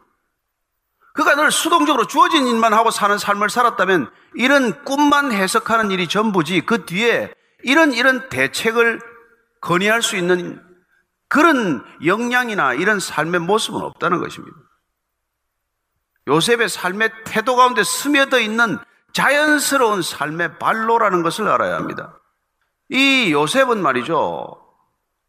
그가 1.15 1.35
늘 1.35 1.51
수동적으로 1.51 2.07
주어진 2.07 2.47
일만 2.47 2.73
하고 2.73 2.93
사는 2.93 3.19
삶을 3.19 3.51
살았다면 3.51 4.09
이런 4.35 4.85
꿈만 4.85 5.33
해석하는 5.33 5.91
일이 5.91 6.07
전부지 6.07 6.61
그 6.61 6.85
뒤에 6.85 7.35
이런 7.65 7.93
이런 7.93 8.29
대책을 8.29 9.01
건의할 9.61 10.01
수 10.01 10.15
있는 10.15 10.63
그런 11.27 11.85
역량이나 12.05 12.75
이런 12.75 13.01
삶의 13.01 13.41
모습은 13.41 13.81
없다는 13.81 14.21
것입니다. 14.21 14.57
요셉의 16.29 16.69
삶의 16.69 17.11
태도 17.25 17.57
가운데 17.57 17.83
스며져 17.83 18.39
있는 18.39 18.79
자연스러운 19.13 20.03
삶의 20.03 20.61
발로라는 20.61 21.25
것을 21.25 21.49
알아야 21.49 21.75
합니다. 21.75 22.21
이 22.91 23.33
요셉은 23.33 23.83
말이죠. 23.83 24.62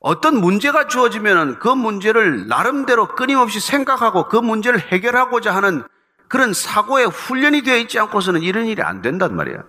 어떤 0.03 0.41
문제가 0.41 0.87
주어지면 0.87 1.59
그 1.59 1.69
문제를 1.69 2.49
나름대로 2.49 3.07
끊임없이 3.07 3.61
생각하고 3.61 4.27
그 4.27 4.35
문제를 4.35 4.81
해결하고자 4.91 5.55
하는 5.55 5.81
그런 6.27 6.53
사고에 6.53 7.05
훈련이 7.05 7.61
되어 7.63 7.77
있지 7.77 7.97
않고서는 7.99 8.41
이런 8.43 8.65
일이 8.65 8.81
안 8.81 9.01
된단 9.01 9.33
말이야. 9.33 9.63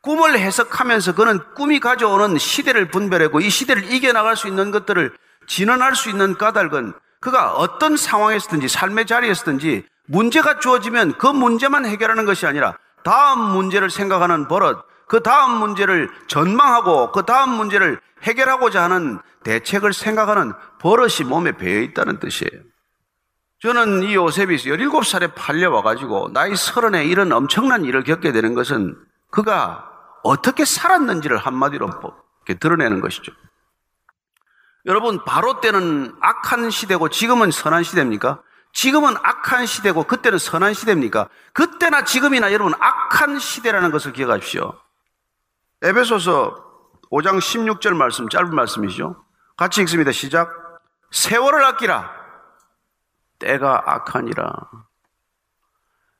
꿈을 0.00 0.38
해석하면서 0.38 1.16
그는 1.16 1.40
꿈이 1.56 1.80
가져오는 1.80 2.38
시대를 2.38 2.88
분별하고 2.88 3.40
이 3.40 3.50
시대를 3.50 3.92
이겨나갈 3.92 4.36
수 4.36 4.46
있는 4.46 4.70
것들을 4.70 5.12
진언할 5.48 5.96
수 5.96 6.08
있는 6.08 6.38
까닭은 6.38 6.92
그가 7.20 7.54
어떤 7.54 7.96
상황에서든지 7.96 8.68
삶의 8.68 9.06
자리에서든지 9.06 9.84
문제가 10.06 10.60
주어지면 10.60 11.18
그 11.18 11.26
문제만 11.26 11.84
해결하는 11.84 12.26
것이 12.26 12.46
아니라 12.46 12.78
다음 13.02 13.40
문제를 13.40 13.90
생각하는 13.90 14.46
버릇, 14.46 14.78
그 15.08 15.20
다음 15.20 15.58
문제를 15.58 16.08
전망하고 16.28 17.10
그 17.10 17.24
다음 17.24 17.50
문제를 17.50 18.00
해결하고자 18.22 18.82
하는 18.84 19.18
대책을 19.44 19.92
생각하는 19.92 20.52
버릇이 20.80 21.26
몸에 21.26 21.52
배어 21.52 21.80
있다는 21.80 22.18
뜻이에요. 22.18 22.62
저는 23.60 24.02
이 24.04 24.14
요셉이 24.14 24.56
17살에 24.56 25.34
팔려와가지고 25.34 26.32
나이 26.32 26.56
서른에 26.56 27.04
이런 27.04 27.30
엄청난 27.32 27.84
일을 27.84 28.04
겪게 28.04 28.32
되는 28.32 28.54
것은 28.54 28.96
그가 29.30 29.86
어떻게 30.22 30.64
살았는지를 30.64 31.36
한마디로 31.36 31.86
이렇게 31.86 32.58
드러내는 32.58 33.00
것이죠. 33.00 33.32
여러분, 34.86 35.22
바로 35.24 35.60
때는 35.60 36.14
악한 36.20 36.70
시대고 36.70 37.10
지금은 37.10 37.50
선한 37.50 37.82
시대입니까? 37.82 38.42
지금은 38.72 39.14
악한 39.22 39.66
시대고 39.66 40.04
그때는 40.04 40.38
선한 40.38 40.72
시대입니까? 40.72 41.28
그때나 41.52 42.04
지금이나 42.04 42.52
여러분 42.52 42.72
악한 42.78 43.38
시대라는 43.38 43.90
것을 43.90 44.12
기억하십시오. 44.12 44.72
에베소서 45.82 46.69
5장 47.10 47.38
16절 47.38 47.94
말씀, 47.94 48.28
짧은 48.28 48.54
말씀이죠. 48.54 49.24
같이 49.56 49.80
읽습니다. 49.82 50.12
시작. 50.12 50.50
세월을 51.10 51.64
아끼라. 51.64 52.14
때가 53.38 53.82
악하니라. 53.86 54.52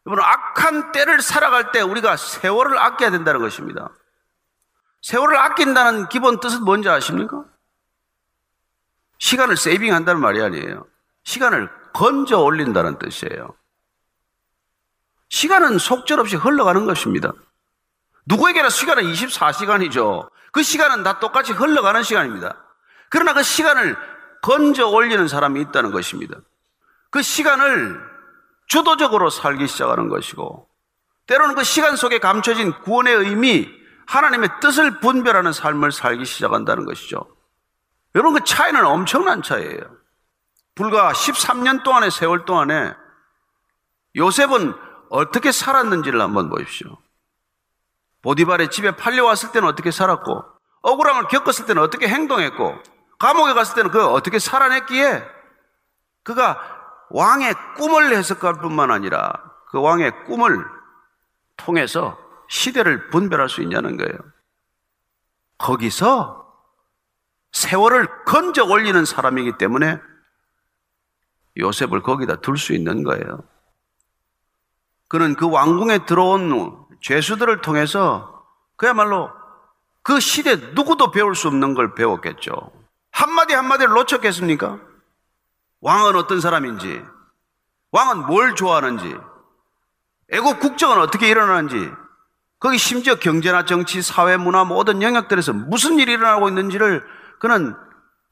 여러분, 0.07 0.25
악한 0.25 0.93
때를 0.93 1.21
살아갈 1.21 1.73
때 1.73 1.81
우리가 1.81 2.17
세월을 2.17 2.79
아껴야 2.79 3.11
된다는 3.11 3.41
것입니다. 3.41 3.91
세월을 5.03 5.37
아낀다는 5.37 6.09
기본 6.09 6.41
뜻은 6.41 6.65
뭔지 6.65 6.89
아십니까? 6.89 7.45
시간을 9.19 9.57
세이빙 9.57 9.95
한다는 9.95 10.21
말이 10.21 10.43
아니에요. 10.43 10.87
시간을 11.25 11.71
건져 11.93 12.39
올린다는 12.39 12.99
뜻이에요. 12.99 13.55
시간은 15.29 15.79
속절없이 15.79 16.37
흘러가는 16.37 16.85
것입니다. 16.87 17.33
누구에게나 18.27 18.69
시간은 18.69 19.05
24시간이죠. 19.05 20.29
그 20.53 20.63
시간은 20.63 21.03
다 21.03 21.19
똑같이 21.19 21.53
흘러가는 21.53 22.03
시간입니다. 22.03 22.57
그러나 23.09 23.35
그 23.35 23.43
시간을 23.43 23.97
건져 24.43 24.89
올리는 24.89 25.27
사람이 25.29 25.61
있다는 25.61 25.93
것입니다. 25.93 26.37
그 27.11 27.23
시간을 27.23 28.01
주도적으로 28.67 29.31
살기 29.31 29.67
시작하는 29.67 30.09
것이고, 30.09 30.69
때로는 31.27 31.55
그 31.55 31.65
시간 31.65 31.97
속에 31.97 32.19
감춰진 32.19 32.73
구원의 32.83 33.15
의미, 33.15 33.69
하나님의 34.07 34.49
뜻을 34.61 35.01
분별하는 35.01 35.53
삶을 35.53 35.93
살기 35.93 36.25
시작한다는 36.25 36.85
것이죠. 36.85 37.27
여러분, 38.15 38.35
그 38.35 38.45
차이는 38.45 38.85
엄청난 38.85 39.43
차이예요. 39.43 39.81
불과 40.75 41.13
13년 41.13 41.83
동안의 41.85 42.11
세월 42.11 42.45
동안에 42.45 42.95
요셉은 44.17 44.75
어떻게 45.11 45.53
살았는지를 45.53 46.21
한번 46.21 46.49
보십시오. 46.49 46.97
보디발의 48.23 48.71
집에 48.71 48.97
팔려왔을 48.97 49.53
때는 49.53 49.69
어떻게 49.69 49.91
살았고, 49.91 50.45
억울함을 50.83 51.29
겪었을 51.29 51.67
때는 51.67 51.83
어떻게 51.83 52.09
행동했고, 52.09 52.79
감옥에 53.19 53.53
갔을 53.53 53.75
때는 53.75 53.91
그 53.91 54.07
어떻게 54.07 54.39
살아냈기에 54.39 55.23
그가 56.23 56.59
왕의 57.11 57.55
꿈을 57.77 58.15
해석할 58.17 58.55
뿐만 58.61 58.91
아니라 58.91 59.33
그 59.71 59.81
왕의 59.81 60.25
꿈을 60.25 60.65
통해서 61.57 62.19
시대를 62.49 63.11
분별할 63.11 63.49
수 63.49 63.63
있냐는 63.63 63.97
거예요. 63.97 64.17
거기서 65.59 66.41
세월을 67.53 68.25
건져 68.25 68.65
올리는 68.65 69.05
사람이기 69.05 69.59
때문에 69.59 70.01
요셉을 71.59 72.03
거기다 72.03 72.37
둘 72.37 72.57
수 72.57 72.73
있는 72.73 73.03
거예요. 73.03 73.45
그는 75.09 75.35
그 75.35 75.51
왕궁에 75.51 76.07
들어온 76.07 76.87
죄수들을 77.01 77.61
통해서 77.61 78.45
그야말로 78.77 79.31
그 80.03 80.21
시대 80.21 80.57
누구도 80.57 81.11
배울 81.11 81.35
수 81.35 81.49
없는 81.49 81.75
걸 81.75 81.95
배웠겠죠. 81.95 82.73
한마디 83.11 83.55
한마디를 83.55 83.93
놓쳤겠습니까? 83.95 84.79
왕은 85.81 86.17
어떤 86.17 86.41
사람인지, 86.41 87.03
왕은 87.93 88.27
뭘 88.27 88.55
좋아하는지, 88.55 89.17
애국 90.33 90.61
국정은 90.61 90.99
어떻게 90.99 91.29
일어나는지, 91.29 91.91
거기 92.59 92.77
심지어 92.77 93.15
경제나 93.15 93.65
정치, 93.65 94.03
사회, 94.03 94.37
문화 94.37 94.65
모든 94.65 95.03
영역들에서 95.03 95.55
무슨 95.55 95.99
일이 95.99 96.13
일어나고 96.13 96.49
있는지를 96.49 97.05
그는 97.39 97.75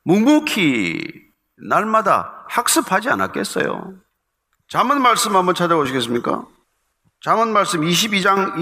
묵묵히 0.04 1.00
날마다 1.56 2.44
학습하지 2.48 3.08
않았겠어요? 3.08 3.94
잠언 4.68 5.00
말씀 5.00 5.34
한번 5.34 5.54
찾아보시겠습니까? 5.54 6.46
잠언 7.20 7.52
말씀 7.52 7.80
22장 7.80 8.54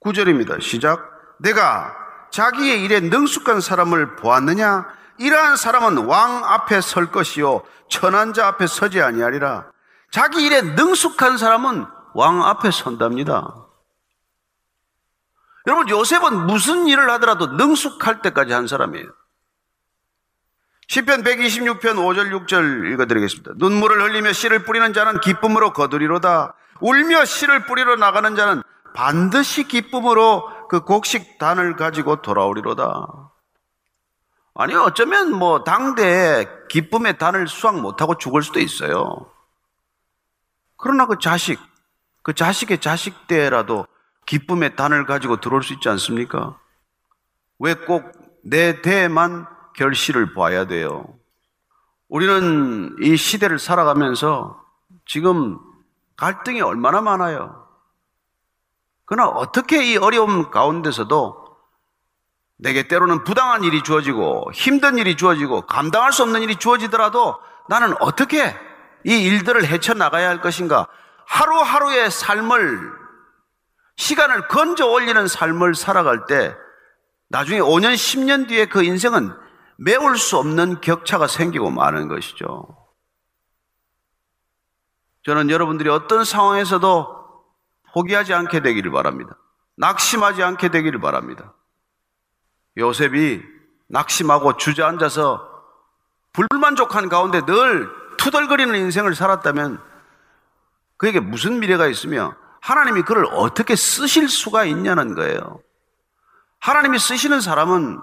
29절입니다. 0.00 0.62
시작. 0.62 1.10
내가 1.40 1.92
자기의 2.30 2.84
일에 2.84 3.00
능숙한 3.00 3.60
사람을 3.60 4.14
보았느냐? 4.16 4.86
이러한 5.18 5.56
사람은 5.56 6.06
왕 6.06 6.44
앞에 6.44 6.80
설 6.80 7.10
것이요 7.10 7.62
천한 7.88 8.32
자 8.32 8.46
앞에 8.48 8.68
서지 8.68 9.00
아니하리라. 9.00 9.70
자기 10.12 10.44
일에 10.44 10.62
능숙한 10.62 11.36
사람은 11.36 11.84
왕 12.14 12.44
앞에 12.44 12.70
선답니다. 12.70 13.66
여러분 15.66 15.88
요셉은 15.88 16.46
무슨 16.46 16.86
일을 16.86 17.10
하더라도 17.12 17.46
능숙할 17.46 18.22
때까지 18.22 18.52
한 18.52 18.68
사람이에요. 18.68 19.06
시편 20.86 21.24
126편 21.24 21.80
5절 21.80 22.46
6절 22.46 22.92
읽어드리겠습니다. 22.92 23.52
눈물을 23.56 24.00
흘리며 24.00 24.32
씨를 24.32 24.64
뿌리는 24.64 24.92
자는 24.92 25.18
기쁨으로 25.20 25.72
거두리로다. 25.72 26.54
울며 26.80 27.24
씨를 27.24 27.66
뿌리러 27.66 27.96
나가는 27.96 28.34
자는 28.36 28.62
반드시 28.94 29.64
기쁨으로 29.64 30.68
그 30.68 30.80
곡식 30.80 31.38
단을 31.38 31.76
가지고 31.76 32.22
돌아오리로다. 32.22 33.30
아니 34.54 34.74
어쩌면 34.74 35.32
뭐 35.32 35.64
당대에 35.64 36.46
기쁨의 36.68 37.18
단을 37.18 37.48
수확 37.48 37.80
못하고 37.80 38.16
죽을 38.18 38.42
수도 38.42 38.60
있어요. 38.60 39.30
그러나 40.76 41.06
그 41.06 41.18
자식, 41.18 41.58
그 42.22 42.34
자식의 42.34 42.78
자식 42.80 43.26
때라도 43.26 43.86
기쁨의 44.26 44.76
단을 44.76 45.06
가지고 45.06 45.40
들어올 45.40 45.62
수 45.62 45.72
있지 45.72 45.88
않습니까? 45.88 46.58
왜 47.58 47.74
꼭 47.74 48.24
내 48.46 48.82
대만 48.82 49.46
결실을 49.74 50.34
봐야 50.34 50.66
돼요? 50.66 51.06
우리는 52.08 52.94
이 53.00 53.16
시대를 53.16 53.58
살아가면서 53.58 54.62
지금 55.06 55.58
갈등이 56.16 56.60
얼마나 56.60 57.00
많아요. 57.00 57.66
그러나 59.04 59.30
어떻게 59.30 59.84
이 59.84 59.96
어려움 59.96 60.50
가운데서도 60.50 61.44
내게 62.56 62.88
때로는 62.88 63.24
부당한 63.24 63.64
일이 63.64 63.82
주어지고 63.82 64.50
힘든 64.52 64.96
일이 64.96 65.16
주어지고 65.16 65.62
감당할 65.62 66.12
수 66.12 66.22
없는 66.22 66.42
일이 66.42 66.56
주어지더라도 66.56 67.36
나는 67.68 67.94
어떻게 68.00 68.56
이 69.04 69.22
일들을 69.22 69.66
헤쳐나가야 69.66 70.28
할 70.28 70.40
것인가? 70.40 70.86
하루하루의 71.26 72.10
삶을 72.10 72.92
시간을 73.96 74.48
건져 74.48 74.86
올리는 74.86 75.26
삶을 75.26 75.74
살아갈 75.74 76.26
때 76.26 76.54
나중에 77.28 77.60
5년, 77.60 77.94
10년 77.94 78.48
뒤에 78.48 78.66
그 78.66 78.82
인생은 78.82 79.32
메울 79.76 80.16
수 80.16 80.38
없는 80.38 80.80
격차가 80.80 81.26
생기고 81.26 81.70
마는 81.70 82.08
것이죠. 82.08 82.83
저는 85.24 85.50
여러분들이 85.50 85.88
어떤 85.88 86.24
상황에서도 86.24 87.24
포기하지 87.92 88.34
않게 88.34 88.60
되기를 88.60 88.90
바랍니다. 88.90 89.36
낙심하지 89.76 90.42
않게 90.42 90.68
되기를 90.68 91.00
바랍니다. 91.00 91.54
요셉이 92.76 93.42
낙심하고 93.88 94.56
주저앉아서 94.56 95.50
불만족한 96.32 97.08
가운데 97.08 97.44
늘 97.44 97.90
투덜거리는 98.18 98.74
인생을 98.74 99.14
살았다면 99.14 99.80
그에게 100.96 101.20
무슨 101.20 101.60
미래가 101.60 101.86
있으며 101.86 102.34
하나님이 102.60 103.02
그를 103.02 103.26
어떻게 103.26 103.76
쓰실 103.76 104.28
수가 104.28 104.64
있냐는 104.64 105.14
거예요. 105.14 105.60
하나님이 106.60 106.98
쓰시는 106.98 107.40
사람은 107.40 108.00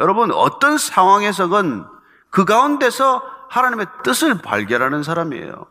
여러분 0.00 0.30
어떤 0.32 0.78
상황에서건 0.78 1.88
그 2.30 2.44
가운데서 2.44 3.22
하나님의 3.50 3.86
뜻을 4.04 4.40
발견하는 4.40 5.02
사람이에요. 5.02 5.66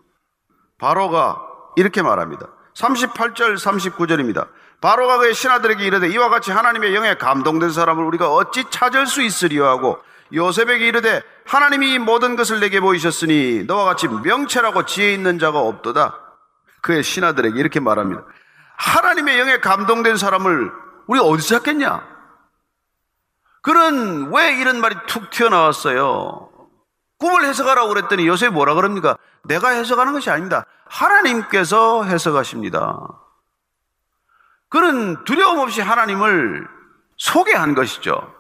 바로가 0.80 1.42
이렇게 1.76 2.02
말합니다. 2.02 2.48
38절 2.76 3.58
39절입니다. 3.58 4.48
바로가 4.82 5.18
그의 5.18 5.34
신하들에게 5.34 5.84
이르되 5.84 6.08
이와 6.10 6.30
같이 6.30 6.52
하나님의 6.52 6.94
영에 6.96 7.16
감동된 7.16 7.72
사람을 7.72 8.04
우리가 8.04 8.32
어찌 8.32 8.64
찾을 8.70 9.08
수 9.08 9.24
있으리요 9.24 9.66
하고 9.66 10.00
요셉에게 10.34 10.88
이르되 10.88 11.24
하나님이 11.46 11.94
이 11.94 12.00
모든 12.00 12.36
것을 12.36 12.60
내게 12.60 12.80
보이셨으니 12.80 13.64
너와 13.66 13.86
같이 13.86 14.08
명철하고 14.08 14.86
지혜 14.86 15.14
있는 15.14 15.40
자가 15.40 15.60
없도다. 15.60 16.20
그의 16.82 17.02
신하들에게 17.02 17.60
이렇게 17.60 17.80
말합니다. 17.80 18.24
하나님의 18.78 19.40
영에 19.40 19.60
감동된 19.60 20.18
사람을 20.18 20.72
우리가 21.08 21.26
어디서 21.26 21.56
찾겠냐? 21.56 22.06
그는 23.64 24.32
왜 24.32 24.60
이런 24.60 24.80
말이 24.80 24.96
툭 25.08 25.30
튀어나왔어요? 25.32 26.57
꿈을 27.20 27.46
해석하라고 27.46 27.90
그랬더니 27.90 28.28
요셉이 28.28 28.52
뭐라 28.52 28.74
그럽니까? 28.76 29.18
내가 29.44 29.70
해석하는 29.70 30.14
것이 30.14 30.30
아닙니다. 30.30 30.66
하나님께서 30.86 32.04
해석하십니다. 32.04 32.98
그는 34.70 35.24
두려움 35.24 35.60
없이 35.60 35.82
하나님을 35.82 36.68
소개한 37.18 37.74
것이죠. 37.74 38.34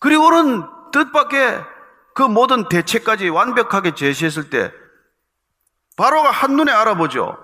그리고는 0.00 0.64
뜻밖의 0.92 1.64
그 2.14 2.22
모든 2.22 2.68
대책까지 2.68 3.28
완벽하게 3.28 3.94
제시했을 3.94 4.50
때 4.50 4.72
바로가 5.96 6.30
한눈에 6.30 6.72
알아보죠. 6.72 7.36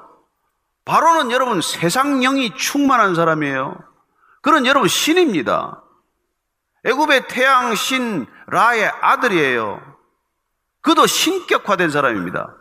바로는 0.85 1.31
여러분 1.31 1.61
세상 1.61 2.21
영이 2.21 2.57
충만한 2.57 3.15
사람이에요. 3.15 3.77
그는 4.43 4.67
여러분 4.67 4.89
신입니다. 4.89 5.83
애굽의 6.85 7.29
태양 7.29 7.75
신 7.75 8.27
라의 8.47 8.87
아들이에요. 9.01 9.94
그도 10.85 11.07
신격화된 11.07 11.89
사람입니다. 11.89 12.55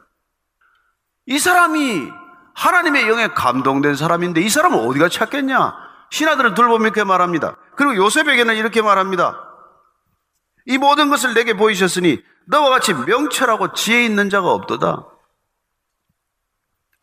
이 1.26 1.38
사람이 1.38 2.10
하나님의 2.56 3.10
영에 3.10 3.28
감동된 3.28 3.96
사람인데 3.96 4.40
이 4.40 4.50
사람은 4.50 4.80
어디가 4.80 5.10
찾겠냐? 5.10 5.76
신하들을 6.10 6.54
둘보면 6.54 6.84
이렇게 6.84 7.04
말합니다. 7.04 7.58
그리고 7.76 7.98
요셉에게는 7.98 8.56
이렇게 8.56 8.82
말합니다. 8.82 9.44
이 10.66 10.78
모든 10.78 11.10
것을 11.10 11.34
내게 11.34 11.58
보이셨으니 11.58 12.24
너와 12.46 12.70
같이 12.70 12.94
명철하고 12.94 13.74
지혜 13.74 14.06
있는 14.06 14.30
자가 14.30 14.52
없도다. 14.52 15.06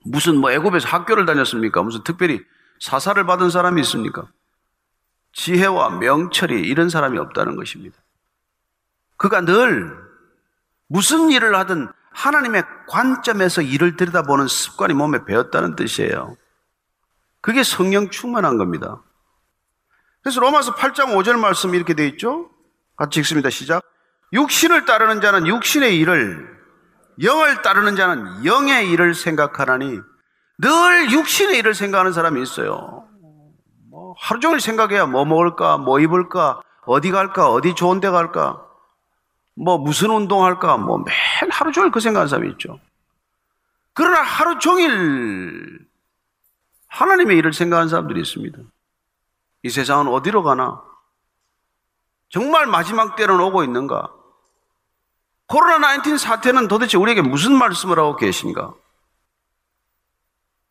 무슨 0.07 0.39
뭐 0.39 0.51
애굽에서 0.53 0.89
학교를 0.89 1.27
다녔습니까? 1.27 1.83
무슨 1.83 2.03
특별히 2.03 2.41
사사를 2.81 3.23
받은 3.27 3.51
사람이 3.51 3.79
있습니까? 3.83 4.27
지혜와 5.35 5.99
명철이 5.99 6.63
이런 6.63 6.89
사람이 6.89 7.19
없다는 7.19 7.57
것입니다. 7.57 7.99
그가 9.19 9.43
늘 9.43 10.10
무슨 10.91 11.31
일을 11.31 11.55
하든 11.55 11.89
하나님의 12.11 12.65
관점에서 12.89 13.63
일을 13.63 13.97
들여다보는 13.97 14.49
습관이 14.49 14.93
몸에 14.93 15.25
배었다는 15.25 15.77
뜻이에요. 15.77 16.37
그게 17.41 17.63
성령 17.63 18.11
충만한 18.11 18.59
겁니다. 18.59 19.01
그래서 20.21 20.41
로마서 20.41 20.75
8장 20.75 21.15
5절 21.15 21.39
말씀 21.39 21.77
이렇게 21.77 21.95
되어 21.95 22.07
있죠? 22.07 22.51
같이 22.97 23.21
읽습니다. 23.21 23.51
시작. 23.51 23.85
육신을 24.33 24.85
따르는 24.85 25.21
자는 25.21 25.47
육신의 25.47 25.97
일을, 25.97 26.59
영을 27.23 27.63
따르는 27.63 27.95
자는 27.95 28.45
영의 28.45 28.91
일을 28.91 29.15
생각하나니 29.15 30.01
늘 30.59 31.13
육신의 31.13 31.57
일을 31.59 31.75
생각하는 31.75 32.13
사람이 32.13 32.43
있어요. 32.43 33.05
뭐 33.89 34.15
하루 34.19 34.41
종일 34.41 34.61
생각해야 34.61 35.07
뭐 35.07 35.25
먹을까, 35.25 35.79
뭐 35.79 36.01
입을까, 36.01 36.61
어디 36.85 37.13
갈까, 37.13 37.49
어디 37.49 37.77
좋은 37.77 38.01
데 38.01 38.11
갈까, 38.11 38.67
뭐 39.61 39.77
무슨 39.77 40.11
운동할까, 40.11 40.79
뭐 40.79 40.99
매일 40.99 41.51
하루 41.51 41.71
종일 41.71 41.91
그 41.91 42.01
생각하는 42.01 42.29
사람이 42.29 42.51
있죠. 42.53 42.81
그러나 43.93 44.23
하루 44.23 44.59
종일 44.59 45.87
하나님의 46.89 47.37
일을 47.37 47.53
생각하는 47.53 47.89
사람들이 47.89 48.21
있습니다. 48.23 48.59
이 49.63 49.69
세상은 49.69 50.09
어디로 50.09 50.43
가나? 50.43 50.83
정말 52.31 52.67
마지막 52.67 53.17
때는 53.17 53.39
오고 53.39 53.63
있는가? 53.65 54.11
코로나19 55.49 56.17
사태는 56.17 56.69
도대체 56.69 56.97
우리에게 56.97 57.21
무슨 57.21 57.53
말씀을 57.53 57.99
하고 57.99 58.17
계신가? 58.17 58.73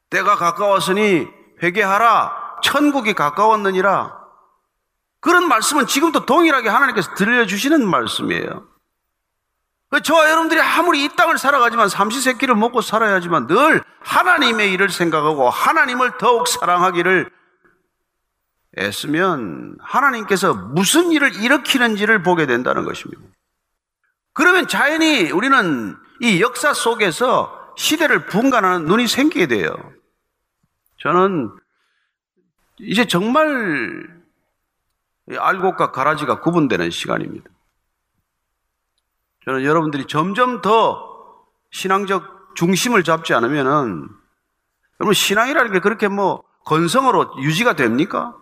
때가 0.10 0.36
가까웠으니 0.36 1.28
회개하라. 1.62 2.62
천국이 2.64 3.14
가까웠느니라. 3.14 4.18
그런 5.20 5.48
말씀은 5.48 5.86
지금도 5.86 6.26
동일하게 6.26 6.70
하나님께서 6.70 7.14
들려주시는 7.14 7.88
말씀이에요. 7.88 8.69
저와 9.98 10.30
여러분들이 10.30 10.62
아무리 10.62 11.04
이 11.04 11.10
땅을 11.16 11.40
살아가지만 11.40 11.90
삼시세끼를 11.90 12.56
먹고 12.56 12.82
살아야지만 12.82 13.48
늘 13.48 13.84
하나님의 14.02 14.72
일을 14.74 14.90
생각하고 14.90 15.50
하나님을 15.50 16.18
더욱 16.20 16.48
사랑하기를 16.48 17.30
애쓰면 18.78 19.78
하나님께서 19.82 20.54
무슨 20.54 21.12
일을 21.12 21.36
일으키는지를 21.36 22.22
보게 22.22 22.46
된다는 22.46 22.86
것입니다. 22.86 23.22
그러면 24.34 24.68
자연히 24.68 25.32
우리는 25.32 25.98
이 26.22 26.40
역사 26.40 26.74
속에서 26.74 27.74
시대를 27.76 28.28
분간하는 28.28 28.86
눈이 28.86 29.08
생기게 29.08 29.48
돼요. 29.48 29.74
저는 31.02 31.50
이제 32.78 33.06
정말 33.06 34.08
알곡과 35.36 35.92
가라지가 35.92 36.42
구분되는 36.42 36.92
시간입니다. 36.92 37.50
저는 39.50 39.64
여러분들이 39.64 40.06
점점 40.06 40.62
더 40.62 41.04
신앙적 41.72 42.56
중심을 42.56 43.04
잡지 43.04 43.34
않으면은 43.34 44.08
여러분 45.00 45.14
신앙이라는 45.16 45.72
게 45.72 45.80
그렇게 45.80 46.08
뭐 46.08 46.44
건성으로 46.66 47.34
유지가 47.42 47.74
됩니까? 47.76 48.36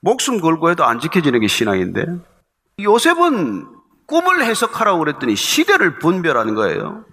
목숨 0.00 0.40
걸고 0.40 0.70
해도 0.70 0.84
안 0.84 0.98
지켜지는 0.98 1.38
게 1.38 1.46
신앙인데 1.46 2.06
요셉은 2.80 3.68
꿈을 4.08 4.44
해석하라고 4.44 4.98
그랬더니 4.98 5.36
시대를 5.36 6.00
분별하는 6.00 6.56
거예요. 6.56 7.04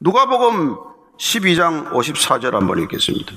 누가복음 0.00 0.76
12장 1.18 1.92
54절 1.92 2.50
한번 2.50 2.78
읽겠습니다. 2.80 3.32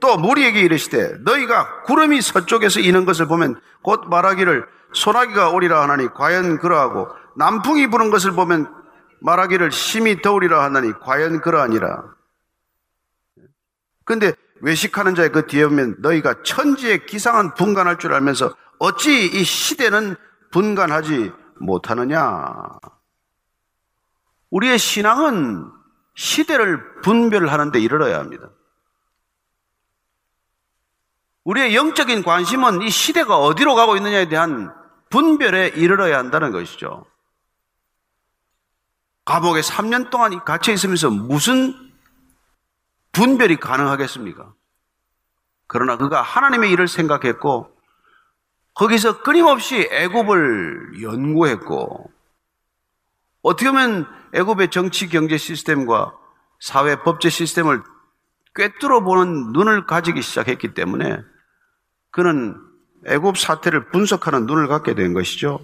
또 0.00 0.16
무리에게 0.16 0.62
이르시되 0.62 1.18
너희가 1.18 1.82
구름이 1.82 2.20
서쪽에서 2.22 2.80
이는 2.80 3.04
것을 3.04 3.28
보면 3.28 3.60
곧 3.82 4.08
말하기를 4.08 4.77
소나기가 4.92 5.50
오리라 5.50 5.82
하나니 5.82 6.08
과연 6.14 6.58
그러하고 6.58 7.08
남풍이 7.36 7.88
부는 7.88 8.10
것을 8.10 8.32
보면 8.32 8.72
말하기를 9.20 9.72
심히 9.72 10.20
더우리라 10.22 10.62
하나니 10.64 10.92
과연 11.00 11.40
그러하니라. 11.40 12.04
근데 14.04 14.32
외식하는 14.60 15.14
자의 15.14 15.30
그 15.30 15.46
뒤에 15.46 15.66
보면 15.66 15.96
너희가 15.98 16.42
천지의 16.42 17.06
기상은 17.06 17.54
분간할 17.54 17.98
줄 17.98 18.14
알면서 18.14 18.54
어찌 18.78 19.26
이 19.26 19.44
시대는 19.44 20.16
분간하지 20.50 21.32
못하느냐. 21.60 22.54
우리의 24.50 24.78
신앙은 24.78 25.70
시대를 26.14 27.00
분별하는데 27.02 27.78
이르러야 27.78 28.18
합니다. 28.18 28.50
우리의 31.44 31.74
영적인 31.74 32.22
관심은 32.24 32.82
이 32.82 32.90
시대가 32.90 33.38
어디로 33.38 33.74
가고 33.74 33.96
있느냐에 33.96 34.28
대한 34.28 34.74
분별에 35.10 35.68
이르러야 35.68 36.18
한다는 36.18 36.52
것이죠. 36.52 37.06
감옥에 39.24 39.60
3년 39.60 40.10
동안 40.10 40.42
갇혀 40.44 40.72
있으면서 40.72 41.10
무슨 41.10 41.74
분별이 43.12 43.56
가능하겠습니까? 43.56 44.54
그러나 45.66 45.96
그가 45.96 46.22
하나님의 46.22 46.70
일을 46.70 46.88
생각했고 46.88 47.70
거기서 48.74 49.22
끊임없이 49.22 49.88
애굽을 49.90 51.02
연구했고 51.02 52.10
어떻게 53.42 53.70
보면 53.70 54.06
애굽의 54.34 54.70
정치 54.70 55.08
경제 55.08 55.36
시스템과 55.36 56.14
사회 56.60 56.96
법제 57.02 57.28
시스템을 57.28 57.82
꿰뚫어 58.54 59.02
보는 59.02 59.52
눈을 59.52 59.86
가지기 59.86 60.22
시작했기 60.22 60.74
때문에 60.74 61.22
그는 62.10 62.56
애굽 63.06 63.38
사태를 63.38 63.90
분석하는 63.90 64.46
눈을 64.46 64.68
갖게 64.68 64.94
된 64.94 65.14
것이죠. 65.14 65.60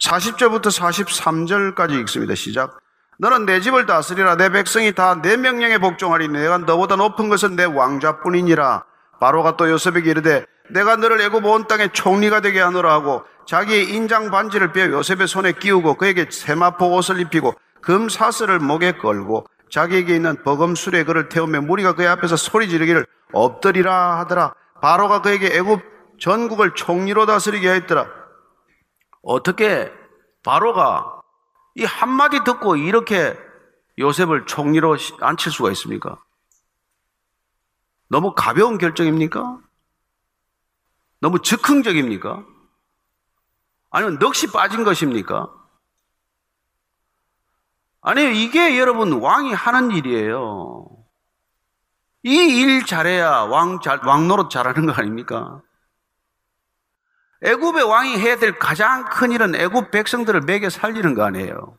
40절부터 0.00 0.66
43절까지 0.66 2.00
읽습니다. 2.02 2.34
시작. 2.34 2.78
너는 3.18 3.46
내 3.46 3.60
집을 3.60 3.86
다스리라 3.86 4.36
내 4.36 4.48
백성이 4.48 4.92
다 4.92 5.20
내 5.20 5.36
명령에 5.36 5.78
복종하리니 5.78 6.32
내가 6.38 6.58
너보다 6.58 6.96
높은 6.96 7.28
것은 7.28 7.56
내 7.56 7.64
왕자뿐이니라. 7.64 8.84
바로가 9.20 9.56
또 9.56 9.68
요셉에게 9.68 10.10
이르되 10.10 10.44
내가 10.70 10.96
너를 10.96 11.20
애굽 11.20 11.44
온 11.44 11.66
땅의 11.66 11.90
총리가 11.92 12.40
되게 12.40 12.60
하노라 12.60 12.92
하고 12.92 13.24
자기의 13.46 13.90
인장 13.90 14.30
반지를 14.30 14.72
빼어 14.72 14.90
요셉의 14.90 15.26
손에 15.26 15.52
끼우고 15.52 15.94
그에게 15.94 16.26
세마포 16.30 16.94
옷을 16.94 17.18
입히고 17.20 17.54
금 17.80 18.08
사슬을 18.08 18.60
목에 18.60 18.92
걸고 18.92 19.46
자기에게 19.70 20.14
있는 20.14 20.42
버금술에 20.44 21.04
그를 21.04 21.28
태우며 21.28 21.62
무리가 21.62 21.94
그의 21.94 22.08
앞에서 22.08 22.36
소리 22.36 22.68
지르기를 22.68 23.06
엎드리라 23.32 24.18
하더라. 24.20 24.54
바로가 24.80 25.22
그에게 25.22 25.56
애굽 25.56 25.82
전국을 26.20 26.74
총리로 26.74 27.26
다스리게 27.26 27.70
했더라. 27.72 28.08
어떻게 29.22 29.92
바로가 30.42 31.22
이 31.74 31.84
한마디 31.84 32.42
듣고 32.44 32.76
이렇게 32.76 33.36
요셉을 33.98 34.46
총리로 34.46 34.96
앉힐 35.20 35.52
수가 35.52 35.70
있습니까? 35.72 36.22
너무 38.08 38.34
가벼운 38.34 38.78
결정입니까? 38.78 39.58
너무 41.20 41.40
즉흥적입니까? 41.42 42.44
아니면 43.90 44.18
넋이 44.18 44.52
빠진 44.52 44.84
것입니까? 44.84 45.52
아니, 48.00 48.42
이게 48.44 48.78
여러분 48.78 49.12
왕이 49.12 49.52
하는 49.52 49.90
일이에요. 49.90 50.88
이 52.22 52.30
일 52.30 52.84
잘해야 52.86 53.42
왕, 53.42 53.80
잘, 53.80 54.00
왕 54.04 54.28
노릇 54.28 54.50
잘하는 54.50 54.86
거 54.86 54.92
아닙니까? 54.92 55.60
애굽의 57.42 57.84
왕이 57.84 58.18
해야 58.18 58.36
될 58.36 58.58
가장 58.58 59.04
큰 59.04 59.30
일은 59.32 59.54
애굽 59.54 59.90
백성들을 59.90 60.42
먹여 60.42 60.70
살리는 60.70 61.14
거 61.14 61.24
아니에요. 61.24 61.76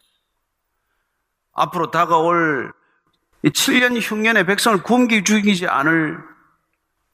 앞으로 1.54 1.92
다가올 1.92 2.72
7년 3.44 4.00
흉년의 4.02 4.46
백성을 4.46 4.82
굶기 4.84 5.24
죽이지 5.24 5.68
않을 5.68 6.18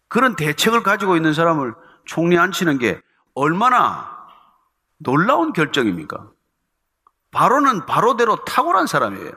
그런 0.08 0.36
대책을 0.36 0.84
가지고 0.84 1.16
있는 1.16 1.34
사람을 1.34 1.74
총리 2.06 2.38
앉히는 2.38 2.78
게 2.78 3.02
얼마나 3.34 4.16
놀라운 4.98 5.52
결정입니까? 5.52 6.30
바로는 7.32 7.86
바로대로 7.86 8.44
탁월한 8.46 8.88
사람이에요. 8.88 9.32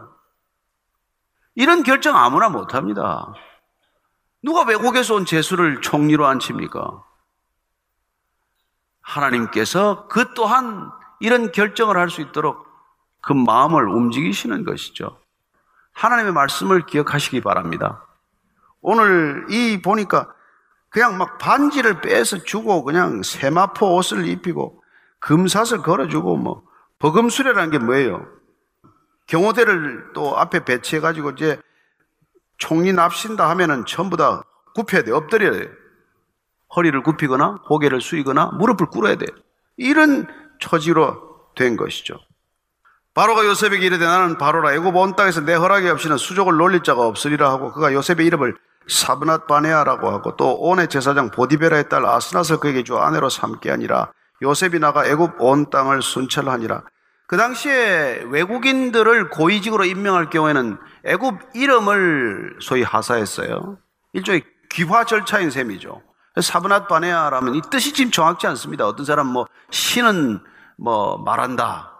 이런 1.55 1.83
결정 1.83 2.16
아무나 2.16 2.49
못합니다. 2.49 3.33
누가 4.42 4.62
외국에서 4.62 5.14
온 5.14 5.25
재수를 5.25 5.81
총리로 5.81 6.27
앉힙니까? 6.27 7.08
하나님께서 9.09 10.07
그 10.09 10.35
또한 10.35 10.90
이런 11.21 11.51
결정을 11.51 11.97
할 11.97 12.11
수 12.11 12.21
있도록 12.21 12.66
그 13.21 13.33
마음을 13.33 13.88
움직이시는 13.88 14.64
것이죠. 14.64 15.18
하나님의 15.92 16.33
말씀을 16.33 16.87
기억하시기 16.87 17.40
바랍니다. 17.40 18.07
오늘 18.81 19.47
이 19.51 19.83
보니까 19.83 20.33
그냥 20.90 21.18
막 21.18 21.38
반지를 21.38 22.01
빼서 22.01 22.44
주고 22.44 22.85
그냥 22.85 23.23
세마포 23.23 23.97
옷을 23.97 24.27
입히고 24.29 24.83
금사슬 25.18 25.83
걸어주고 25.83 26.37
뭐 26.37 26.62
버금수레라는 27.01 27.71
게 27.71 27.79
뭐예요? 27.79 28.27
경호대를 29.27 30.12
또 30.14 30.38
앞에 30.38 30.64
배치해 30.64 31.01
가지고 31.01 31.31
이제 31.31 31.61
총리 32.57 32.92
납신다 32.92 33.49
하면은 33.51 33.85
전부 33.85 34.16
다 34.16 34.42
굽혀야 34.75 35.03
돼 35.03 35.12
엎드려야 35.12 35.53
돼 35.53 35.71
허리를 36.74 37.02
굽히거나 37.02 37.62
고개를 37.66 38.00
숙이거나 38.00 38.52
무릎을 38.59 38.87
꿇어야 38.87 39.16
돼 39.16 39.26
이런 39.76 40.26
처지로 40.61 41.16
된 41.54 41.76
것이죠. 41.76 42.18
바로가 43.14 43.44
요셉에게 43.46 43.85
이르되 43.85 44.07
나는 44.07 44.38
바로라. 44.38 44.74
애굽 44.74 44.94
온 44.94 45.16
땅에서 45.16 45.40
내 45.40 45.54
허락이 45.54 45.88
없이는 45.88 46.18
수족을 46.18 46.57
놀릴 46.57 46.85
자가 46.85 47.07
없으리라 47.07 47.50
하고 47.50 47.72
그가 47.72 47.92
요셉의 47.92 48.26
이름을 48.26 48.57
사브낫 48.88 49.46
바네아라고 49.46 50.09
하고 50.11 50.37
또 50.37 50.54
온의 50.54 50.88
제사장 50.88 51.31
보디베라의 51.31 51.88
딸 51.88 52.07
아스낫을 52.07 52.61
그에게 52.61 52.85
주 52.85 52.96
아내로 52.96 53.28
삼게 53.28 53.70
하니라. 53.70 54.12
요셉이 54.42 54.78
나가 54.78 55.04
애굽 55.07 55.40
온 55.40 55.68
땅을 55.68 56.00
순찰하니라. 56.00 56.83
그 57.26 57.37
당시에 57.37 58.22
외국인들을 58.31 59.31
고위직으로 59.31 59.85
임명할 59.85 60.31
경우에는 60.31 60.78
애굽 61.04 61.38
이름을 61.54 62.59
소위 62.61 62.83
하사했어요. 62.83 63.78
일종의 64.12 64.44
귀화 64.70 65.04
절차인 65.04 65.50
셈이죠 65.50 66.02
사브낫 66.40 66.88
바네아라면 66.88 67.55
이 67.55 67.61
뜻이 67.70 67.92
지금 67.92 68.11
정확치 68.11 68.46
않습니다 68.46 68.87
어떤 68.87 69.05
사람 69.05 69.27
뭐 69.29 69.46
신은 69.70 70.40
뭐 70.77 71.18
말한다 71.18 71.92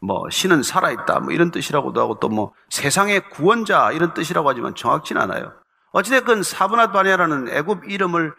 뭐 0.00 0.28
신은 0.30 0.62
살아있다 0.62 1.20
뭐 1.20 1.32
이런 1.32 1.50
뜻이라고도 1.50 2.00
하고 2.00 2.18
또 2.18 2.28
뭐 2.28 2.52
세상의 2.70 3.30
구원자 3.30 3.92
이런 3.92 4.14
뜻이라고 4.14 4.48
하지만 4.48 4.74
정확치는 4.74 5.20
않아요 5.22 5.52
어찌됐건 5.92 6.42
사브낫 6.42 6.92
바네아라는 6.92 7.48
애굽 7.48 7.88
이름을 7.88 8.34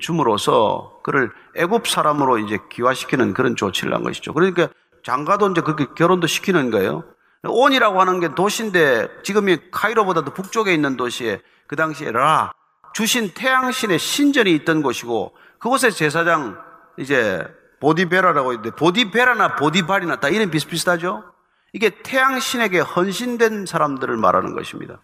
줌으로써 0.00 1.00
그를 1.02 1.32
애굽 1.56 1.86
사람으로 1.88 2.38
이제 2.38 2.58
기화시키는 2.70 3.34
그런 3.34 3.56
조치를 3.56 3.94
한 3.94 4.02
것이죠. 4.02 4.34
그러니까 4.34 4.68
장가도 5.04 5.50
이제 5.50 5.60
그렇게 5.60 5.86
결혼도 5.96 6.26
시키는 6.26 6.70
거예요. 6.70 7.04
온이라고 7.42 8.00
하는 8.00 8.20
게 8.20 8.34
도시인데 8.34 9.08
지금이 9.22 9.70
카이로보다도 9.70 10.34
북쪽에 10.34 10.74
있는 10.74 10.96
도시에 10.96 11.40
그 11.66 11.76
당시에 11.76 12.10
라 12.12 12.52
주신 12.92 13.32
태양신의 13.34 13.98
신전이 13.98 14.52
있던 14.56 14.82
곳이고 14.82 15.34
그곳에 15.58 15.90
제사장 15.90 16.58
이제 16.98 17.46
보디베라라고 17.80 18.52
있는데 18.54 18.74
보디베라나 18.76 19.56
보디발이나 19.56 20.20
다 20.20 20.28
이름 20.28 20.50
비슷비슷하죠. 20.50 21.24
이게 21.72 21.90
태양신에게 22.02 22.80
헌신된 22.80 23.66
사람들을 23.66 24.16
말하는 24.16 24.54
것입니다. 24.54 25.00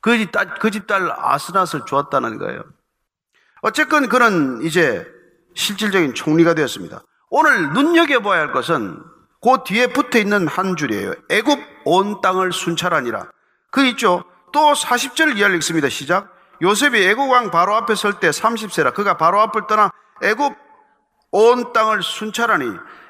그집 0.00 0.32
딸, 0.32 0.54
그 0.58 0.70
집딸 0.70 1.12
아스낫을 1.16 1.86
주었다는 1.86 2.38
거예요. 2.38 2.64
어쨌건 3.62 4.08
그는 4.08 4.60
이제 4.62 5.06
실질적인 5.54 6.14
총리가 6.14 6.54
되었습니다. 6.54 7.02
오늘 7.30 7.72
눈여겨봐야 7.72 8.40
할 8.40 8.52
것은 8.52 9.00
그 9.40 9.58
뒤에 9.64 9.86
붙어 9.86 10.18
있는 10.18 10.48
한 10.48 10.76
줄이에요. 10.76 11.14
애굽 11.30 11.60
온 11.84 12.20
땅을 12.20 12.52
순찰하니라. 12.52 13.30
그 13.70 13.84
있죠. 13.86 14.24
또 14.52 14.72
40절 14.72 15.36
이하를 15.38 15.56
읽습니다. 15.56 15.88
시작. 15.88 16.34
요셉이 16.62 17.04
애굽 17.08 17.30
왕 17.30 17.50
바로 17.50 17.74
앞에 17.74 17.94
설 17.94 18.20
때 18.20 18.30
30세라. 18.30 18.94
그가 18.94 19.16
바로 19.16 19.40
앞을 19.40 19.66
떠나 19.66 19.90
애굽 20.22 20.54
온 21.32 21.72
땅을 21.72 22.02
순찰하니 22.02 22.66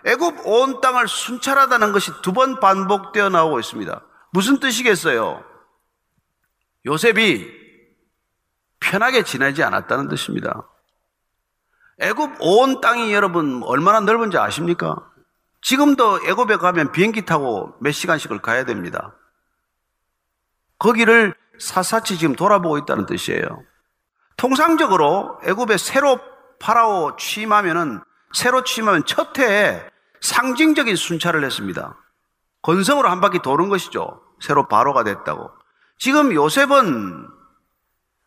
애굽 0.07 0.47
온 0.47 0.81
땅을 0.81 1.09
순찰하다는 1.09 1.93
것이 1.93 2.13
두 2.23 2.33
번 2.33 2.61
반복되어 2.61 3.29
나오고 3.29 3.61
있습니다. 3.61 4.01
무슨 4.33 4.59
뜻이겠어요? 4.59 5.45
요셉이 6.87 7.47
편하게 8.81 9.23
지내지 9.23 9.63
않았다는 9.63 10.09
뜻입니다. 10.09 10.67
애굽 12.01 12.37
온 12.41 12.81
땅이 12.81 13.13
여러분 13.13 13.63
얼마나 13.65 14.01
넓은지 14.01 14.39
아십니까? 14.39 14.97
지금도 15.61 16.21
애굽에 16.27 16.57
가면 16.57 16.91
비행기 16.93 17.25
타고 17.25 17.75
몇 17.81 17.93
시간씩을 17.93 18.41
가야 18.41 18.65
됩니다. 18.65 19.15
거기를 20.83 21.33
사사치 21.61 22.19
지금 22.19 22.35
돌아보고 22.35 22.77
있다는 22.79 23.07
뜻이에요. 23.07 23.63
통상적으로 24.37 25.39
애굽에 25.45 25.77
새로 25.77 26.19
파라오 26.59 27.17
취임하면은 27.17 28.01
새로 28.33 28.65
취임하면 28.65 29.05
첫 29.07 29.39
해에 29.39 29.81
상징적인 30.21 30.97
순찰을 30.97 31.45
했습니다. 31.45 31.97
건성으로 32.63 33.09
한 33.09 33.21
바퀴 33.21 33.39
도는 33.39 33.69
것이죠. 33.69 34.23
새로 34.41 34.67
바로가 34.67 35.05
됐다고. 35.05 35.53
지금 35.99 36.35
요셉은 36.35 37.29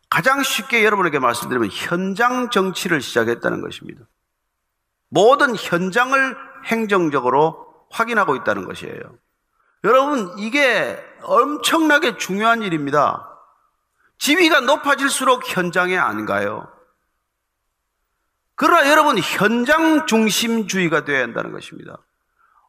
가장 0.08 0.42
쉽게 0.42 0.82
여러분에게 0.82 1.18
말씀드리면 1.18 1.68
현장 1.70 2.48
정치를 2.48 3.02
시작했다는 3.02 3.60
것입니다. 3.60 4.00
모든 5.10 5.54
현장을 5.54 6.36
행정적으로 6.64 7.66
확인하고 7.90 8.34
있다는 8.34 8.64
것이에요. 8.64 9.18
여러분, 9.86 10.34
이게 10.36 10.98
엄청나게 11.22 12.18
중요한 12.18 12.62
일입니다. 12.62 13.30
지위가 14.18 14.60
높아질수록 14.60 15.44
현장에 15.46 15.96
안 15.96 16.26
가요. 16.26 16.68
그러나 18.56 18.90
여러분, 18.90 19.16
현장 19.18 20.06
중심주의가 20.06 21.04
되어야 21.04 21.22
한다는 21.22 21.52
것입니다. 21.52 21.98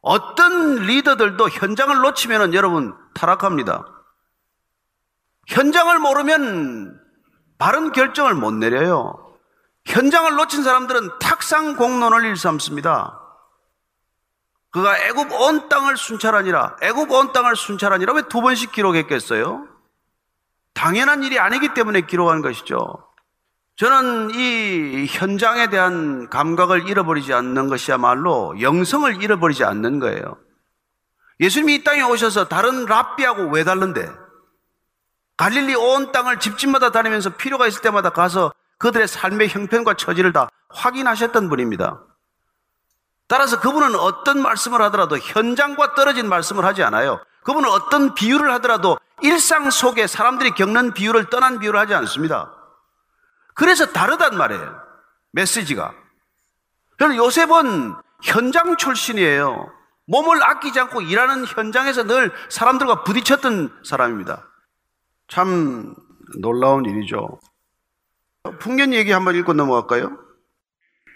어떤 0.00 0.76
리더들도 0.76 1.48
현장을 1.48 1.96
놓치면 1.96 2.54
여러분 2.54 2.94
타락합니다. 3.14 3.84
현장을 5.48 5.98
모르면 5.98 7.00
바른 7.58 7.90
결정을 7.90 8.34
못 8.34 8.52
내려요. 8.52 9.34
현장을 9.86 10.36
놓친 10.36 10.62
사람들은 10.62 11.18
탁상 11.18 11.74
공론을 11.74 12.24
일삼습니다. 12.26 13.17
그가 14.70 14.98
애굽 14.98 15.32
온 15.32 15.68
땅을 15.68 15.96
순찰하니라. 15.96 16.76
애굽 16.82 17.10
온 17.10 17.32
땅을 17.32 17.56
순찰하니라. 17.56 18.12
왜 18.14 18.22
두 18.28 18.40
번씩 18.40 18.72
기록했겠어요? 18.72 19.66
당연한 20.74 21.22
일이 21.22 21.38
아니기 21.38 21.74
때문에 21.74 22.02
기록한 22.02 22.42
것이죠. 22.42 23.04
저는 23.76 24.30
이 24.34 25.06
현장에 25.08 25.70
대한 25.70 26.28
감각을 26.28 26.88
잃어버리지 26.88 27.32
않는 27.32 27.68
것이야말로 27.68 28.60
영성을 28.60 29.22
잃어버리지 29.22 29.64
않는 29.64 30.00
거예요. 30.00 30.36
예수님이 31.40 31.76
이 31.76 31.84
땅에 31.84 32.02
오셔서 32.02 32.48
다른 32.48 32.84
랍비하고 32.84 33.44
왜 33.50 33.62
다른데? 33.64 34.10
갈릴리 35.36 35.76
온 35.76 36.10
땅을 36.10 36.40
집집마다 36.40 36.90
다니면서 36.90 37.30
필요가 37.30 37.68
있을 37.68 37.80
때마다 37.80 38.10
가서 38.10 38.52
그들의 38.78 39.06
삶의 39.06 39.48
형편과 39.48 39.94
처지를 39.94 40.32
다 40.32 40.48
확인하셨던 40.70 41.48
분입니다. 41.48 42.02
따라서 43.28 43.60
그분은 43.60 43.94
어떤 43.94 44.40
말씀을 44.40 44.80
하더라도 44.82 45.18
현장과 45.18 45.94
떨어진 45.94 46.28
말씀을 46.28 46.64
하지 46.64 46.82
않아요. 46.82 47.20
그분은 47.44 47.68
어떤 47.68 48.14
비유를 48.14 48.50
하더라도 48.54 48.98
일상 49.22 49.70
속에 49.70 50.06
사람들이 50.06 50.52
겪는 50.52 50.94
비유를 50.94 51.28
떠난 51.30 51.58
비유를 51.58 51.78
하지 51.78 51.94
않습니다. 51.94 52.54
그래서 53.54 53.86
다르단 53.86 54.36
말이에요. 54.36 54.80
메시지가. 55.32 55.92
요셉은 57.00 57.94
현장 58.22 58.76
출신이에요. 58.76 59.72
몸을 60.06 60.42
아끼지 60.42 60.80
않고 60.80 61.02
일하는 61.02 61.44
현장에서 61.44 62.04
늘 62.04 62.32
사람들과 62.48 63.04
부딪혔던 63.04 63.82
사람입니다. 63.84 64.48
참 65.28 65.94
놀라운 66.40 66.86
일이죠. 66.86 67.38
풍년 68.58 68.94
얘기 68.94 69.12
한번 69.12 69.34
읽고 69.36 69.52
넘어갈까요? 69.52 70.18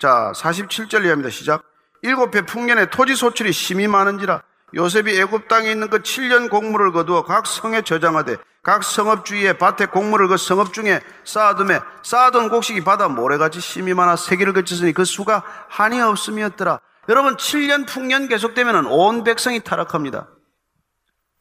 자, 0.00 0.32
47절 0.34 1.04
이하입니다. 1.04 1.30
시작. 1.30 1.71
일곱 2.02 2.34
해 2.34 2.42
풍년에 2.42 2.86
토지 2.86 3.14
소출이 3.14 3.52
심히 3.52 3.88
많은지라 3.88 4.42
요셉이 4.74 5.18
애굽 5.20 5.48
땅에 5.48 5.70
있는 5.70 5.88
그 5.88 6.02
7년 6.02 6.50
곡물을 6.50 6.92
거두어 6.92 7.24
각 7.24 7.46
성에 7.46 7.82
저장하되 7.82 8.36
각 8.62 8.84
성읍 8.84 9.24
주위에 9.24 9.58
밭에 9.58 9.86
곡물을 9.86 10.28
그 10.28 10.36
성읍 10.36 10.72
중에 10.72 11.00
쌓아둠에 11.24 11.80
쌓아둔 12.02 12.48
곡식이 12.48 12.84
바다 12.84 13.08
모래같이 13.08 13.60
심이 13.60 13.92
많아 13.92 14.16
세기를 14.16 14.52
거쳤으니 14.52 14.92
그 14.92 15.04
수가 15.04 15.42
한이 15.68 16.00
없음이었더라. 16.00 16.80
여러분 17.08 17.36
7년 17.36 17.86
풍년 17.88 18.28
계속되면 18.28 18.86
온 18.86 19.24
백성이 19.24 19.60
타락합니다. 19.60 20.28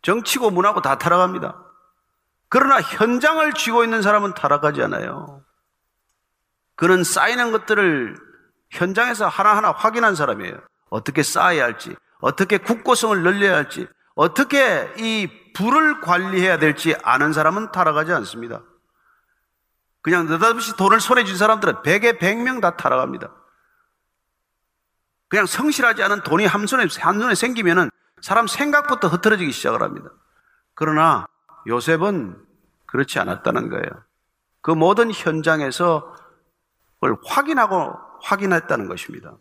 정치고 0.01 0.49
문하고 0.49 0.81
다 0.81 0.97
타락합니다. 0.97 1.63
그러나 2.49 2.81
현장을 2.81 3.53
쥐고 3.53 3.83
있는 3.83 4.01
사람은 4.01 4.33
타락하지 4.33 4.81
않아요. 4.81 5.43
그는 6.75 7.03
쌓이는 7.03 7.51
것들을 7.51 8.17
현장에서 8.71 9.27
하나하나 9.27 9.71
확인한 9.71 10.15
사람이에요. 10.15 10.57
어떻게 10.89 11.23
쌓아야 11.23 11.63
할지, 11.63 11.95
어떻게 12.19 12.57
국고성을 12.57 13.21
늘려야 13.21 13.55
할지, 13.55 13.87
어떻게 14.15 14.91
이 14.97 15.29
불을 15.53 16.01
관리해야 16.01 16.57
될지 16.57 16.95
아는 17.03 17.33
사람은 17.33 17.71
타락하지 17.71 18.13
않습니다. 18.13 18.61
그냥 20.01 20.25
느닷없이 20.25 20.75
돈을 20.77 20.99
손에 20.99 21.25
쥔 21.25 21.37
사람들은 21.37 21.75
100에 21.83 22.19
100명 22.19 22.61
다 22.61 22.75
타락합니다. 22.75 23.31
그냥 25.27 25.45
성실하지 25.45 26.03
않은 26.03 26.23
돈이 26.23 26.45
한손에, 26.45 26.87
한눈에 26.99 27.35
생기면은 27.35 27.89
사람 28.21 28.47
생각부터 28.47 29.07
흐트러지기 29.07 29.51
시작을 29.51 29.81
합니다. 29.81 30.09
그러나 30.73 31.27
요셉은 31.67 32.37
그렇지 32.87 33.19
않았다는 33.19 33.69
거예요. 33.69 33.89
그 34.61 34.71
모든 34.71 35.11
현장에서 35.11 36.15
그걸 37.01 37.17
확인하고 37.25 37.95
확인했다는 38.21 38.87
것입니다. 38.87 39.33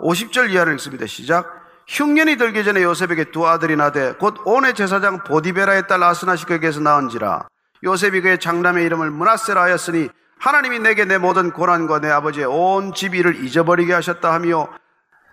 50절 0.00 0.50
이하를 0.50 0.74
읽습니다. 0.74 1.06
시작. 1.06 1.60
흉년이 1.88 2.36
들기 2.36 2.64
전에 2.64 2.82
요셉에게 2.82 3.32
두 3.32 3.46
아들이 3.46 3.74
나되 3.74 4.14
곧 4.14 4.36
온의 4.44 4.74
제사장 4.74 5.24
보디베라의 5.24 5.88
딸 5.88 6.02
아스나시 6.02 6.46
그에게서 6.46 6.80
나은지라 6.80 7.48
요셉이 7.82 8.20
그의 8.20 8.38
장남의 8.38 8.84
이름을 8.86 9.10
문하세라 9.10 9.60
하였으니 9.60 10.08
하나님이 10.38 10.78
내게 10.78 11.04
내 11.04 11.18
모든 11.18 11.50
고난과 11.50 12.00
내 12.00 12.08
아버지의 12.08 12.46
온 12.46 12.94
집이를 12.94 13.44
잊어버리게 13.44 13.92
하셨다 13.92 14.32
하며 14.32 14.68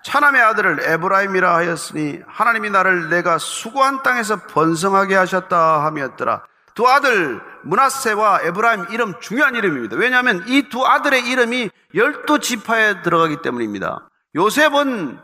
차남의 0.03 0.41
아들을 0.41 0.79
에브라임이라 0.82 1.55
하였으니 1.55 2.21
하나님이 2.27 2.71
나를 2.71 3.10
내가 3.10 3.38
수고한 3.38 4.01
땅에서 4.01 4.38
번성하게 4.47 5.15
하셨다 5.15 5.86
하였더라 5.86 6.43
두 6.73 6.88
아들 6.88 7.41
문하세와 7.63 8.41
에브라임 8.43 8.86
이름 8.91 9.19
중요한 9.19 9.56
이름입니다. 9.56 9.95
왜냐하면 9.98 10.43
이 10.48 10.69
두 10.69 10.86
아들의 10.86 11.28
이름이 11.30 11.69
열두 11.95 12.39
지파에 12.39 13.02
들어가기 13.02 13.41
때문입니다. 13.41 14.08
요셉은 14.36 15.19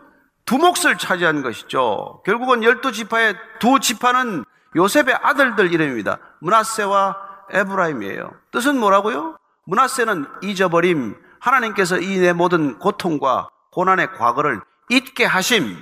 두 0.45 0.57
몫을 0.57 0.97
차지한 0.97 1.41
것이죠. 1.43 2.21
결국은 2.25 2.63
열두 2.63 2.91
지파의 2.91 3.35
두 3.59 3.79
지파는 3.79 4.43
요셉의 4.75 5.15
아들들 5.21 5.71
이름입니다. 5.73 6.17
문하세와 6.41 7.17
에브라임이에요. 7.51 8.31
뜻은 8.51 8.77
뭐라고요? 8.79 9.37
문하세는 9.65 10.25
잊어버림, 10.43 11.15
하나님께서 11.39 11.97
이 11.99 12.19
내 12.19 12.33
모든 12.33 12.77
고통과 12.79 13.49
고난의 13.71 14.13
과거를 14.13 14.61
잊게 14.89 15.25
하심. 15.25 15.77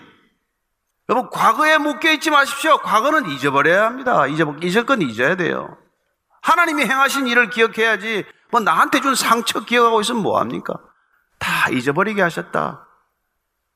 여러분, 1.10 1.30
과거에 1.32 1.78
묶여 1.78 2.12
있지 2.12 2.30
마십시오. 2.32 2.78
과거는 2.78 3.30
잊어버려야 3.30 3.86
합니다. 3.86 4.26
잊어, 4.28 4.56
잊을 4.62 4.86
건 4.86 5.01
잊어야 5.01 5.36
돼요. 5.36 5.78
하나님이 6.44 6.84
행하신 6.86 7.28
일을 7.28 7.50
기억해야지, 7.50 8.26
뭐 8.52 8.60
나한테 8.60 9.02
준 9.02 9.16
상처 9.16 9.62
기억하고 9.62 10.02
있으면 10.02 10.22
뭐합니까? 10.22 10.76
다 11.39 11.70
잊어버리게 11.70 12.22
하셨다. 12.22 12.86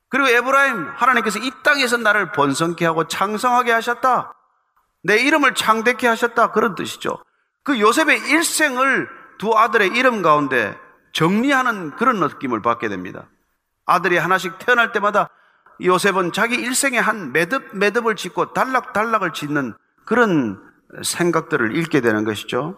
그리고 0.09 0.29
에브라임, 0.29 0.91
하나님께서 0.95 1.39
이 1.39 1.51
땅에서 1.63 1.97
나를 1.97 2.31
번성케 2.33 2.85
하고 2.85 3.07
창성하게 3.07 3.71
하셨다. 3.71 4.33
내 5.01 5.17
이름을 5.17 5.55
창대케 5.55 6.07
하셨다. 6.07 6.51
그런 6.51 6.75
뜻이죠. 6.75 7.23
그 7.63 7.79
요셉의 7.79 8.29
일생을 8.29 9.09
두 9.37 9.57
아들의 9.57 9.89
이름 9.89 10.21
가운데 10.21 10.77
정리하는 11.13 11.95
그런 11.95 12.19
느낌을 12.19 12.61
받게 12.61 12.89
됩니다. 12.89 13.27
아들이 13.85 14.17
하나씩 14.17 14.59
태어날 14.59 14.91
때마다 14.91 15.29
요셉은 15.81 16.33
자기 16.33 16.55
일생에 16.55 16.97
한 16.99 17.31
매듭 17.31 17.77
매듭을 17.77 18.15
짓고 18.15 18.53
단락단락을 18.53 19.31
짓는 19.33 19.73
그런 20.05 20.66
생각들을 21.03 21.75
읽게 21.75 22.01
되는 22.01 22.23
것이죠. 22.23 22.77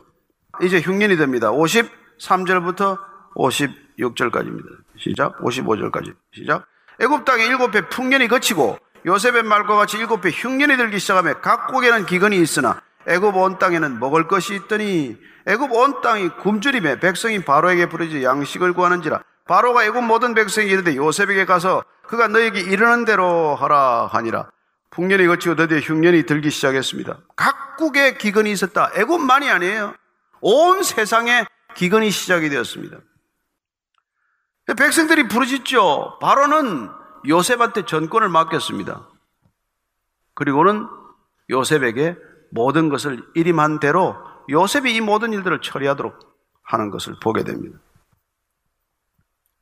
이제 0.61 0.79
흉년이 0.79 1.17
됩니다. 1.17 1.51
53절부터 1.51 2.97
56절까지입니다. 3.35 4.65
시작. 4.97 5.37
55절까지. 5.39 6.15
시작. 6.33 6.65
애굽 6.99 7.25
땅에 7.25 7.45
일곱 7.45 7.75
해 7.75 7.87
풍년이 7.87 8.27
거치고 8.27 8.77
요셉의 9.05 9.43
말과 9.43 9.75
같이 9.75 9.97
일곱 9.97 10.25
해 10.25 10.29
흉년이 10.29 10.75
들기 10.77 10.99
시작하며 10.99 11.41
각국에는 11.41 12.05
기근이 12.05 12.37
있으나 12.39 12.81
애굽 13.07 13.35
온 13.35 13.57
땅에는 13.57 13.99
먹을 13.99 14.27
것이 14.27 14.55
있더니 14.55 15.17
애굽 15.47 15.71
온 15.71 16.01
땅이 16.01 16.29
굶주림에 16.41 16.99
백성이 16.99 17.43
바로에게 17.43 17.87
부르지 17.87 18.23
양식을 18.23 18.73
구하는지라 18.73 19.23
바로가 19.47 19.85
애굽 19.85 20.03
모든 20.03 20.33
백성이 20.33 20.69
이르되 20.69 20.95
요셉에게 20.95 21.45
가서 21.45 21.83
그가 22.05 22.27
너에게 22.27 22.59
이르는 22.59 23.05
대로 23.05 23.55
하라 23.55 24.07
하니라. 24.11 24.49
풍년이 24.91 25.27
거치고 25.27 25.55
드디어 25.55 25.79
흉년이 25.79 26.23
들기 26.25 26.49
시작했습니다. 26.49 27.19
각국에 27.35 28.17
기근이 28.17 28.51
있었다. 28.51 28.91
애굽만이 28.95 29.49
아니에요. 29.49 29.95
온 30.41 30.83
세상에 30.83 31.45
기근이 31.75 32.09
시작이 32.11 32.49
되었습니다. 32.49 32.97
백성들이 34.77 35.27
부르짖죠. 35.27 36.19
바로는 36.21 36.89
요셉한테 37.27 37.85
전권을 37.85 38.29
맡겼습니다. 38.29 39.07
그리고는 40.33 40.87
요셉에게 41.49 42.17
모든 42.51 42.89
것을 42.89 43.23
일임한 43.35 43.79
대로 43.79 44.15
요셉이 44.49 44.95
이 44.95 45.01
모든 45.01 45.33
일들을 45.33 45.61
처리하도록 45.61 46.17
하는 46.63 46.89
것을 46.91 47.15
보게 47.21 47.43
됩니다. 47.43 47.77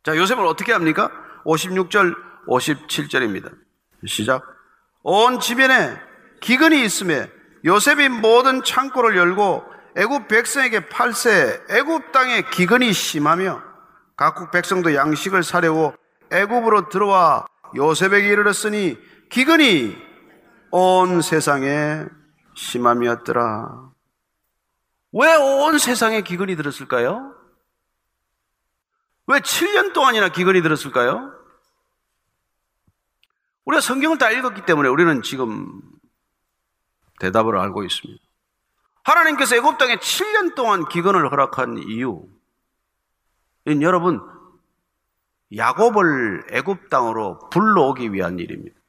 자, 0.03 0.15
요셉을 0.15 0.45
어떻게 0.45 0.71
합니까? 0.71 1.11
56절, 1.45 2.15
57절입니다. 2.47 3.53
시작. 4.05 4.56
온 5.09 5.39
지변에 5.39 5.97
기근이 6.41 6.83
있음에 6.83 7.31
요셉이 7.63 8.09
모든 8.09 8.61
창고를 8.61 9.15
열고 9.15 9.63
애굽 9.95 10.27
백성에게 10.27 10.89
팔세 10.89 11.63
애굽 11.69 12.11
땅에 12.11 12.41
기근이 12.51 12.91
심하며 12.91 13.63
각국 14.17 14.51
백성도 14.51 14.93
양식을 14.93 15.43
사려고 15.43 15.95
애굽으로 16.29 16.89
들어와 16.89 17.45
요셉에게 17.73 18.27
이르렀으니 18.27 18.97
기근이 19.29 19.95
온 20.71 21.21
세상에 21.21 22.03
심함이었더라. 22.57 23.91
왜 25.13 25.33
온 25.37 25.77
세상에 25.77 26.19
기근이 26.19 26.57
들었을까요? 26.57 27.33
왜 29.27 29.39
7년 29.39 29.93
동안이나 29.93 30.27
기근이 30.27 30.61
들었을까요? 30.61 31.36
우리가 33.67 33.81
성경을 33.81 34.17
다 34.17 34.31
읽었기 34.31 34.61
때문에 34.65 34.87
우리는 34.87 35.21
지금 35.21 35.81
대답을 37.19 37.57
알고 37.57 37.83
있습니다. 37.83 38.23
하나님께서 39.03 39.57
애굽 39.57 39.77
땅에 39.77 39.97
7년 39.97 40.55
동안 40.55 40.87
기근을 40.87 41.29
허락한 41.29 41.77
이유, 41.77 42.25
여러분 43.81 44.21
야곱을 45.55 46.47
애굽 46.51 46.89
땅으로 46.89 47.39
불러오기 47.49 48.13
위한 48.13 48.39
일입니다. 48.39 48.79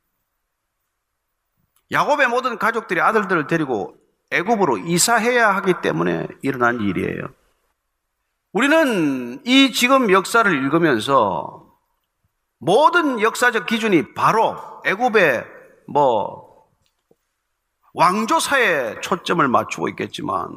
야곱의 1.91 2.29
모든 2.29 2.57
가족들이 2.57 3.01
아들들을 3.01 3.49
데리고 3.49 3.97
애굽으로 4.31 4.79
이사해야 4.79 5.57
하기 5.57 5.75
때문에 5.83 6.29
일어난 6.43 6.81
일이에요. 6.81 7.23
우리는 8.53 9.45
이 9.45 9.73
지금 9.73 10.13
역사를 10.13 10.53
읽으면서 10.53 11.68
모든 12.59 13.21
역사적 13.21 13.67
기준이 13.67 14.15
바로 14.15 14.57
애굽의 14.85 15.45
뭐 15.87 16.67
왕조사에 17.95 19.01
초점을 19.01 19.47
맞추고 19.47 19.89
있겠지만 19.91 20.49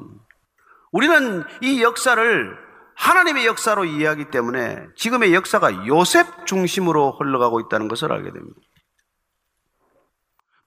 우리는 0.92 1.44
이 1.62 1.82
역사를 1.82 2.58
하나님의 2.96 3.46
역사로 3.46 3.86
이해하기 3.86 4.30
때문에 4.30 4.86
지금의 4.96 5.34
역사가 5.34 5.88
요셉 5.88 6.46
중심으로 6.46 7.14
흘러가고 7.14 7.60
있다는 7.62 7.88
것을 7.88 8.12
알게 8.12 8.32
됩니다. 8.32 8.60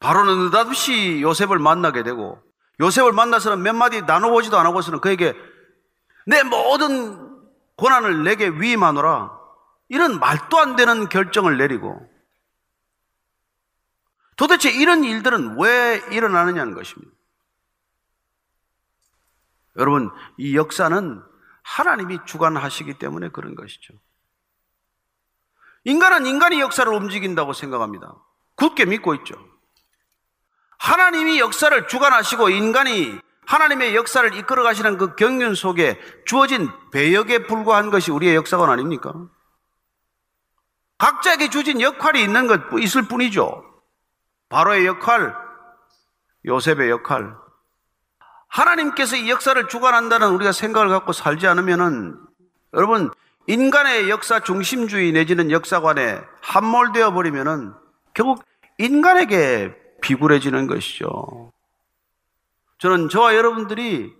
바로는 0.00 0.38
느닷없이 0.46 1.22
요셉을 1.22 1.58
만나게 1.58 2.02
되고 2.02 2.38
요셉을 2.80 3.12
만나서는 3.12 3.62
몇 3.62 3.74
마디 3.74 4.02
나눠보지도 4.02 4.58
않고서는 4.58 5.00
그에게 5.00 5.34
내 6.26 6.42
모든 6.42 7.38
고난을 7.76 8.24
내게 8.24 8.48
위임하노라 8.48 9.33
이런 9.88 10.18
말도 10.18 10.58
안 10.58 10.76
되는 10.76 11.08
결정을 11.08 11.58
내리고 11.58 12.08
도대체 14.36 14.70
이런 14.70 15.04
일들은 15.04 15.60
왜 15.60 16.02
일어나느냐는 16.10 16.74
것입니다. 16.74 17.12
여러분, 19.76 20.10
이 20.36 20.56
역사는 20.56 21.22
하나님이 21.62 22.18
주관하시기 22.26 22.94
때문에 22.98 23.28
그런 23.30 23.54
것이죠. 23.54 23.94
인간은 25.84 26.26
인간의 26.26 26.60
역사를 26.60 26.90
움직인다고 26.92 27.52
생각합니다. 27.52 28.14
굳게 28.56 28.86
믿고 28.86 29.14
있죠. 29.16 29.34
하나님이 30.78 31.40
역사를 31.40 31.86
주관하시고 31.86 32.50
인간이 32.50 33.18
하나님의 33.46 33.94
역사를 33.94 34.34
이끌어 34.34 34.62
가시는 34.62 34.96
그 34.96 35.16
경륜 35.16 35.54
속에 35.54 36.00
주어진 36.24 36.70
배역에 36.90 37.46
불과한 37.46 37.90
것이 37.90 38.10
우리의 38.10 38.34
역사관 38.36 38.70
아닙니까? 38.70 39.12
각자에게 40.98 41.50
주어진 41.50 41.80
역할이 41.80 42.22
있는 42.22 42.46
것 42.46 42.60
있을 42.78 43.02
뿐이죠. 43.08 43.64
바로의 44.48 44.86
역할, 44.86 45.34
요셉의 46.46 46.90
역할. 46.90 47.34
하나님께서 48.48 49.16
이 49.16 49.28
역사를 49.28 49.68
주관한다는 49.68 50.30
우리가 50.30 50.52
생각을 50.52 50.88
갖고 50.88 51.12
살지 51.12 51.46
않으면은 51.46 52.16
여러분 52.72 53.10
인간의 53.46 54.08
역사 54.10 54.40
중심주의 54.40 55.12
내지는 55.12 55.50
역사관에 55.50 56.20
함몰되어 56.40 57.12
버리면은 57.12 57.74
결국 58.14 58.44
인간에게 58.78 59.74
비굴해지는 60.00 60.66
것이죠. 60.66 61.52
저는 62.78 63.08
저와 63.08 63.34
여러분들이 63.34 64.12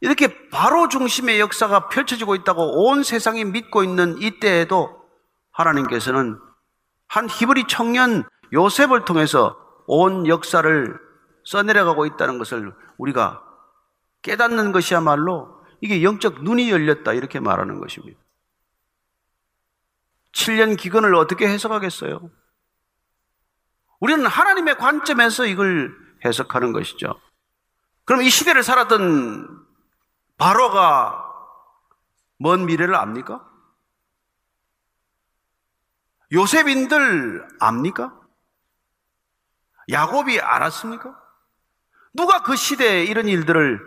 이렇게 0.00 0.48
바로 0.48 0.88
중심의 0.88 1.40
역사가 1.40 1.88
펼쳐지고 1.88 2.34
있다고 2.36 2.86
온 2.86 3.02
세상이 3.02 3.44
믿고 3.44 3.84
있는 3.84 4.16
이때에도 4.22 4.99
하나님께서는 5.60 6.38
한 7.06 7.28
히브리 7.28 7.64
청년 7.68 8.24
요셉을 8.52 9.04
통해서 9.04 9.56
온 9.86 10.26
역사를 10.26 10.98
써내려가고 11.44 12.06
있다는 12.06 12.38
것을 12.38 12.72
우리가 12.98 13.42
깨닫는 14.22 14.72
것이야말로 14.72 15.60
이게 15.80 16.02
영적 16.02 16.42
눈이 16.42 16.70
열렸다 16.70 17.12
이렇게 17.12 17.40
말하는 17.40 17.80
것입니다. 17.80 18.20
7년 20.32 20.76
기근을 20.78 21.14
어떻게 21.14 21.48
해석하겠어요? 21.48 22.30
우리는 23.98 24.24
하나님의 24.26 24.76
관점에서 24.76 25.46
이걸 25.46 25.94
해석하는 26.24 26.72
것이죠. 26.72 27.20
그럼 28.04 28.22
이 28.22 28.30
시대를 28.30 28.62
살았던 28.62 29.66
바로가 30.38 31.26
먼 32.38 32.66
미래를 32.66 32.94
압니까? 32.94 33.49
요셉인들 36.32 37.48
압니까? 37.58 38.18
야곱이 39.90 40.40
알았습니까? 40.40 41.18
누가 42.12 42.42
그 42.42 42.56
시대에 42.56 43.04
이런 43.04 43.28
일들을 43.28 43.80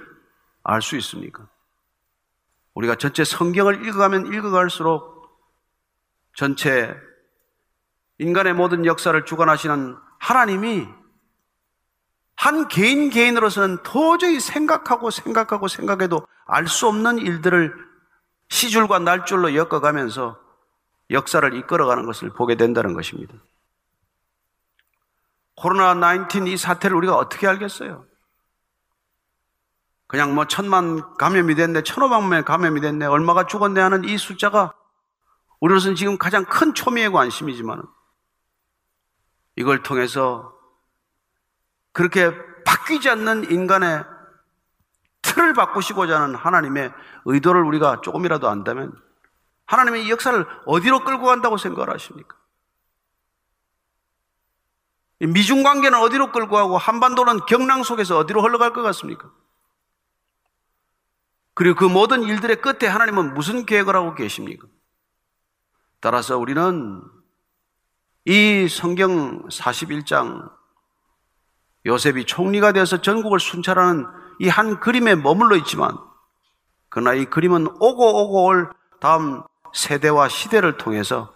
알 0.63 0.81
수 0.81 0.95
있습니까? 0.97 1.47
우리가 2.73 2.95
전체 2.95 3.23
성경을 3.23 3.85
읽어가면 3.85 4.33
읽어갈수록 4.33 5.13
전체 6.35 6.95
인간의 8.17 8.53
모든 8.53 8.85
역사를 8.85 9.23
주관하시는 9.25 9.97
하나님이 10.19 10.87
한 12.35 12.67
개인 12.67 13.09
개인으로서는 13.09 13.83
도저히 13.83 14.39
생각하고 14.39 15.11
생각하고 15.11 15.67
생각해도 15.67 16.27
알 16.45 16.67
수 16.67 16.87
없는 16.87 17.19
일들을 17.19 17.73
시줄과 18.49 18.99
날줄로 18.99 19.55
엮어가면서 19.55 20.42
역사를 21.09 21.53
이끌어가는 21.53 22.05
것을 22.05 22.29
보게 22.29 22.55
된다는 22.55 22.93
것입니다. 22.93 23.35
코로나19 25.57 26.47
이 26.47 26.57
사태를 26.57 26.95
우리가 26.97 27.15
어떻게 27.15 27.47
알겠어요? 27.47 28.05
그냥 30.07 30.35
뭐 30.35 30.45
천만 30.45 31.15
감염이 31.17 31.55
됐네, 31.55 31.83
천오백만 31.83 32.43
감염이 32.43 32.81
됐네, 32.81 33.05
얼마가 33.05 33.47
죽었네 33.47 33.81
하는 33.81 34.03
이 34.03 34.17
숫자가 34.17 34.73
우리로서는 35.59 35.95
지금 35.95 36.17
가장 36.17 36.45
큰 36.45 36.73
초미의 36.73 37.11
관심이지만 37.11 37.83
이걸 39.55 39.81
통해서 39.81 40.53
그렇게 41.93 42.31
바뀌지 42.63 43.09
않는 43.09 43.51
인간의 43.51 44.03
틀을 45.21 45.53
바꾸시고자 45.53 46.21
하는 46.21 46.35
하나님의 46.35 46.91
의도를 47.25 47.63
우리가 47.63 48.01
조금이라도 48.01 48.49
안다면 48.49 48.93
하나님의 49.73 50.05
이 50.05 50.09
역사를 50.09 50.45
어디로 50.65 51.03
끌고 51.03 51.25
간다고 51.25 51.57
생각을 51.57 51.93
하십니까? 51.93 52.37
미중 55.19 55.63
관계는 55.63 55.99
어디로 55.99 56.31
끌고 56.31 56.55
가고 56.55 56.77
한반도는 56.77 57.45
경랑 57.45 57.83
속에서 57.83 58.17
어디로 58.19 58.41
흘러갈 58.41 58.73
것 58.73 58.81
같습니까? 58.83 59.31
그리고 61.53 61.75
그 61.79 61.85
모든 61.85 62.23
일들의 62.23 62.61
끝에 62.61 62.89
하나님은 62.89 63.33
무슨 63.33 63.65
계획을 63.65 63.95
하고 63.95 64.15
계십니까? 64.15 64.67
따라서 65.99 66.37
우리는 66.37 67.01
이 68.25 68.67
성경 68.69 69.47
41장 69.47 70.51
요셉이 71.85 72.25
총리가 72.25 72.71
되어서 72.71 73.01
전국을 73.01 73.39
순찰하는 73.39 74.05
이 74.39 74.49
한 74.49 74.79
그림에 74.79 75.15
머물러 75.15 75.55
있지만 75.57 75.95
그러나 76.89 77.13
이 77.13 77.25
그림은 77.25 77.67
오고 77.79 78.23
오고 78.23 78.45
올 78.45 78.71
다음 78.99 79.43
세대와 79.73 80.29
시대를 80.29 80.77
통해서 80.77 81.35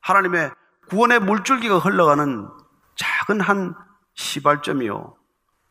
하나님의 0.00 0.50
구원의 0.88 1.20
물줄기가 1.20 1.78
흘러가는 1.78 2.48
작은 2.96 3.40
한 3.40 3.74
시발점이요. 4.14 5.16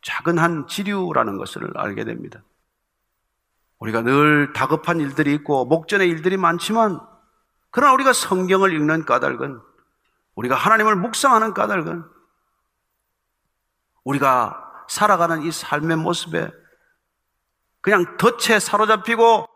작은 0.02 0.38
한 0.38 0.66
지류라는 0.66 1.38
것을 1.38 1.70
알게 1.76 2.04
됩니다. 2.04 2.42
우리가 3.78 4.02
늘 4.02 4.52
다급한 4.52 5.00
일들이 5.00 5.34
있고 5.34 5.64
목전의 5.64 6.08
일들이 6.08 6.36
많지만 6.36 7.00
그러나 7.70 7.92
우리가 7.94 8.12
성경을 8.12 8.72
읽는 8.72 9.04
까닭은 9.04 9.60
우리가 10.34 10.54
하나님을 10.54 10.96
묵상하는 10.96 11.54
까닭은 11.54 12.04
우리가 14.04 14.84
살아가는 14.88 15.42
이 15.42 15.50
삶의 15.50 15.96
모습에 15.96 16.50
그냥 17.80 18.16
덫에 18.16 18.58
사로잡히고 18.58 19.46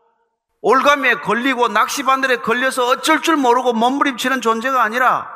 올가미에 0.61 1.15
걸리고 1.17 1.69
낚시바늘에 1.69 2.39
걸려서 2.39 2.87
어쩔 2.87 3.23
줄 3.23 3.37
모르고 3.37 3.73
몸부림치는 3.73 4.41
존재가 4.41 4.83
아니라 4.83 5.31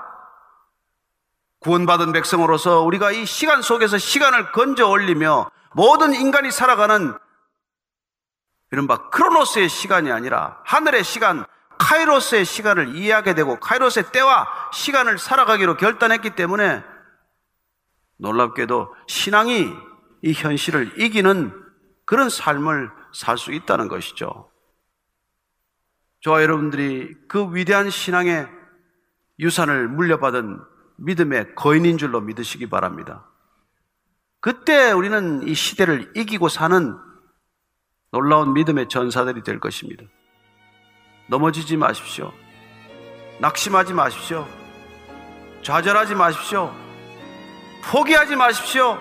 구원받은 1.61 2.13
백성으로서 2.13 2.81
우리가 2.81 3.13
이 3.13 3.25
시간 3.25 3.63
속에서 3.63 3.99
시간을 3.99 4.51
건져 4.53 4.89
올리며 4.89 5.51
모든 5.75 6.13
인간이 6.13 6.51
살아가는 6.51 7.17
이른바 8.73 9.11
크로노스의 9.11 9.69
시간이 9.69 10.11
아니라 10.11 10.61
하늘의 10.65 11.05
시간, 11.05 11.45
카이로스의 11.79 12.45
시간을 12.45 12.97
이해하게 12.97 13.35
되고 13.35 13.61
카이로스의 13.61 14.11
때와 14.13 14.49
시간을 14.73 15.19
살아가기로 15.19 15.77
결단했기 15.77 16.31
때문에 16.31 16.83
놀랍게도 18.19 18.95
신앙이 19.07 19.73
이 20.23 20.33
현실을 20.33 21.01
이기는 21.01 21.53
그런 22.05 22.29
삶을 22.29 22.91
살 23.13 23.37
수 23.37 23.53
있다는 23.53 23.89
것이죠. 23.89 24.52
저와 26.23 26.43
여러분들이 26.43 27.15
그 27.29 27.55
위대한 27.55 27.91
신앙의 27.91 28.49
유산을 29.39 29.89
물려받은 29.89 30.61
믿음의 30.99 31.55
거인인 31.57 31.99
줄로 31.99 32.21
믿으시기 32.21 32.69
바랍니다. 32.69 33.29
그때 34.41 34.93
우리는 34.93 35.47
이 35.47 35.55
시대를 35.55 36.13
이기고 36.17 36.49
사는 36.49 36.97
놀라운 38.13 38.55
믿음의 38.55 38.89
전사들이 38.89 39.43
될 39.43 39.59
것입니다. 39.59 40.05
넘어지지 41.29 41.77
마십시오. 41.77 42.33
낙심하지 43.41 43.95
마십시오. 43.95 44.47
좌절하지 45.63 46.15
마십시오. 46.15 46.73
포기하지 47.85 48.37
마십시오. 48.37 48.99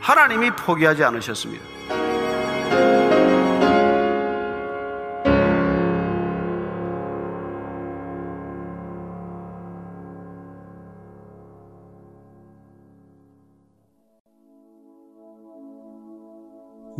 하나님이 0.00 0.50
포기하지 0.52 1.02
않으셨습니다. 1.04 3.01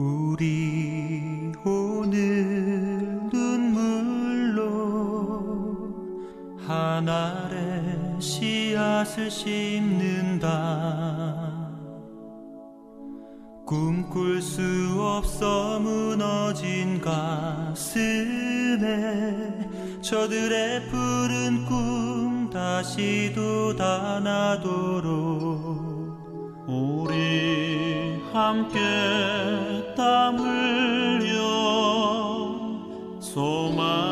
우리 0.03 1.53
오늘 1.65 3.21
눈물로 3.33 4.59
하늘에 6.67 8.19
씨앗을 8.19 9.31
심는다. 9.31 10.51
꿈꿀 13.65 14.43
수 14.43 14.61
없어 14.99 15.79
무너진 15.79 17.01
가슴에 17.01 18.01
저들의 20.03 20.89
푸른 20.89 21.65
꿈 21.65 22.51
다시 22.51 23.33
돋아나도록 23.37 24.63
우리 26.67 28.21
함께 28.33 29.72
땀 30.03 30.37
흘려 30.37 31.39
소망 33.21 34.12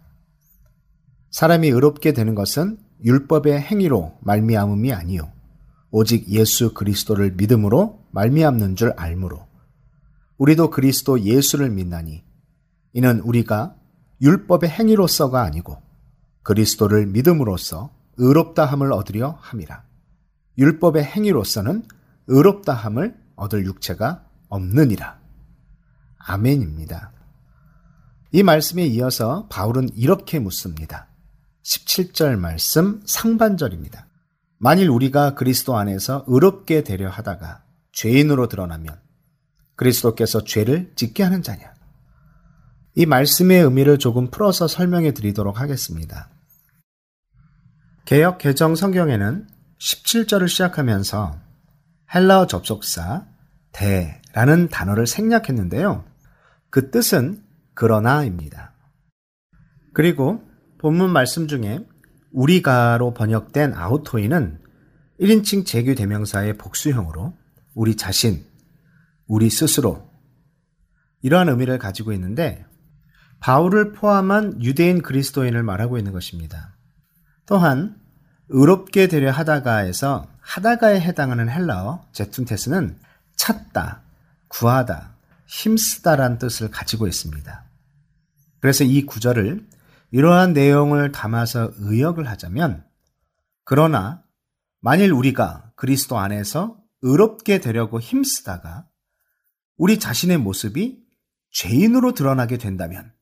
사람이 1.31 1.69
의롭게 1.69 2.13
되는 2.13 2.35
것은 2.35 2.79
율법의 3.05 3.61
행위로 3.61 4.19
말미암음이 4.21 4.93
아니요 4.93 5.33
오직 5.93 6.29
예수 6.29 6.75
그리스도를 6.75 7.33
믿음으로 7.33 8.05
말미암는 8.11 8.77
줄 8.77 8.93
알므로 8.97 9.47
우리도 10.39 10.71
그리스도 10.71 11.21
예수를 11.21 11.71
믿나니 11.71 12.25
이는 12.93 13.21
우리가 13.21 13.77
율법의 14.23 14.69
행위로서가 14.69 15.43
아니고 15.43 15.83
그리스도를 16.43 17.07
믿음으로써 17.07 17.91
의롭다 18.17 18.67
함을 18.67 18.93
얻으려 18.93 19.39
함이라. 19.41 19.85
율법의 20.59 21.05
행위로서는 21.05 21.85
의롭다 22.27 22.75
함을 22.75 23.17
얻을 23.37 23.65
육체가 23.65 24.27
없느니라. 24.49 25.19
아멘입니다. 26.19 27.13
이 28.33 28.43
말씀에 28.43 28.87
이어서 28.87 29.47
바울은 29.49 29.89
이렇게 29.95 30.39
묻습니다. 30.39 31.09
17절 31.65 32.37
말씀 32.37 33.01
상반절입니다. 33.07 34.07
만일 34.59 34.91
우리가 34.91 35.35
그리스도 35.35 35.77
안에서 35.77 36.25
의롭게 36.27 36.85
되려 36.85 37.09
하다가 37.09 37.65
죄인으로 37.93 38.49
드러나면 38.49 39.01
그리스도께서 39.77 40.45
죄를 40.45 40.93
짓게 40.95 41.23
하는 41.23 41.43
자냐? 41.43 41.80
이 43.01 43.07
말씀의 43.07 43.63
의미를 43.63 43.97
조금 43.97 44.31
풀어서 44.31 44.69
설명해 44.69 45.15
드리도록 45.15 45.59
하겠습니다. 45.59 46.29
개혁 48.05 48.37
개정 48.37 48.75
성경에는 48.75 49.47
17절을 49.79 50.49
시작하면서 50.49 51.41
헬라어 52.15 52.47
접속사 52.47 53.27
대라는 53.73 54.69
단어를 54.69 55.07
생략했는데요. 55.07 56.05
그 56.69 56.91
뜻은 56.91 57.43
그러나입니다. 57.73 58.75
그리고 59.95 60.43
본문 60.77 61.11
말씀 61.11 61.49
중에 61.49 61.79
우리가로 62.33 63.15
번역된 63.15 63.73
아우토이는 63.73 64.61
1인칭 65.19 65.65
재규 65.65 65.95
대명사의 65.95 66.59
복수형으로 66.59 67.33
우리 67.75 67.97
자신, 67.97 68.45
우리 69.27 69.49
스스로 69.49 70.07
이러한 71.23 71.49
의미를 71.49 71.79
가지고 71.79 72.13
있는데 72.13 72.67
바울을 73.41 73.93
포함한 73.93 74.63
유대인 74.63 75.03
그리스도인을 75.03 75.63
말하고 75.63 75.99
있는 75.99 76.13
것입니다. 76.13 76.77
또한 77.47 77.97
의롭게 78.49 79.09
되려 79.09 79.31
하다가에서 79.31 80.29
하다가에 80.41 81.01
해당하는 81.01 81.49
헬라어 81.49 82.07
제툰테스는 82.13 82.99
찾다, 83.37 84.03
구하다, 84.49 85.15
힘쓰다란 85.47 86.39
뜻을 86.39 86.71
가지고 86.71 87.07
있습니다. 87.07 87.65
그래서 88.61 88.85
이 88.85 89.07
구절을 89.07 89.67
이러한 90.11 90.53
내용을 90.53 91.13
담아서 91.13 91.73
의역을 91.79 92.29
하자면 92.29 92.85
그러나 93.65 94.23
만일 94.81 95.13
우리가 95.13 95.73
그리스도 95.77 96.19
안에서 96.19 96.77
의롭게 97.03 97.61
되려고 97.61 98.01
힘쓰다가 98.01 98.87
우리 99.77 99.99
자신의 99.99 100.39
모습이 100.39 101.03
죄인으로 101.53 102.13
드러나게 102.13 102.59
된다면 102.59 103.13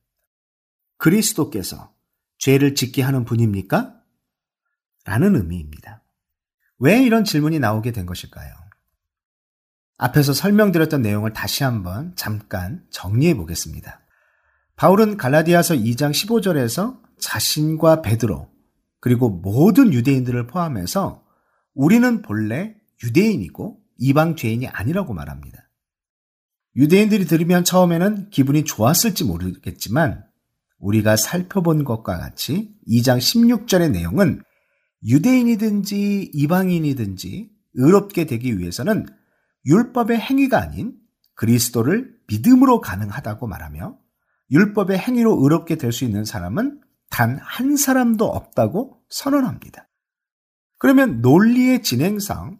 그리스도께서 0.99 1.93
죄를 2.37 2.75
짓게 2.75 3.01
하는 3.01 3.25
분입니까? 3.25 3.95
라는 5.05 5.35
의미입니다. 5.35 6.03
왜 6.77 7.01
이런 7.03 7.23
질문이 7.23 7.59
나오게 7.59 7.91
된 7.91 8.05
것일까요? 8.05 8.53
앞에서 9.97 10.33
설명드렸던 10.33 11.01
내용을 11.01 11.33
다시 11.33 11.63
한번 11.63 12.13
잠깐 12.15 12.85
정리해 12.89 13.33
보겠습니다. 13.35 14.01
바울은 14.75 15.17
갈라디아서 15.17 15.75
2장 15.75 16.11
15절에서 16.11 17.01
자신과 17.19 18.01
베드로 18.01 18.49
그리고 19.01 19.29
모든 19.29 19.93
유대인들을 19.93 20.47
포함해서 20.47 21.25
우리는 21.73 22.21
본래 22.21 22.75
유대인이고 23.03 23.81
이방 23.97 24.35
죄인이 24.37 24.67
아니라고 24.67 25.13
말합니다. 25.13 25.69
유대인들이 26.75 27.25
들으면 27.25 27.65
처음에는 27.65 28.29
기분이 28.29 28.63
좋았을지 28.63 29.25
모르겠지만 29.25 30.28
우리가 30.79 31.15
살펴본 31.15 31.83
것과 31.83 32.17
같이 32.17 32.73
2장 32.87 33.17
16절의 33.17 33.91
내용은 33.91 34.41
유대인이든지 35.03 36.31
이방인이든지 36.33 37.49
의롭게 37.73 38.25
되기 38.25 38.57
위해서는 38.57 39.05
율법의 39.65 40.17
행위가 40.19 40.61
아닌 40.61 40.93
그리스도를 41.35 42.13
믿음으로 42.27 42.81
가능하다고 42.81 43.47
말하며 43.47 43.97
율법의 44.51 44.97
행위로 44.97 45.41
의롭게 45.43 45.75
될 45.75 45.91
수 45.91 46.05
있는 46.05 46.25
사람은 46.25 46.81
단 47.09 47.39
한 47.41 47.75
사람도 47.75 48.25
없다고 48.25 49.01
선언합니다. 49.09 49.87
그러면 50.77 51.21
논리의 51.21 51.81
진행상 51.83 52.59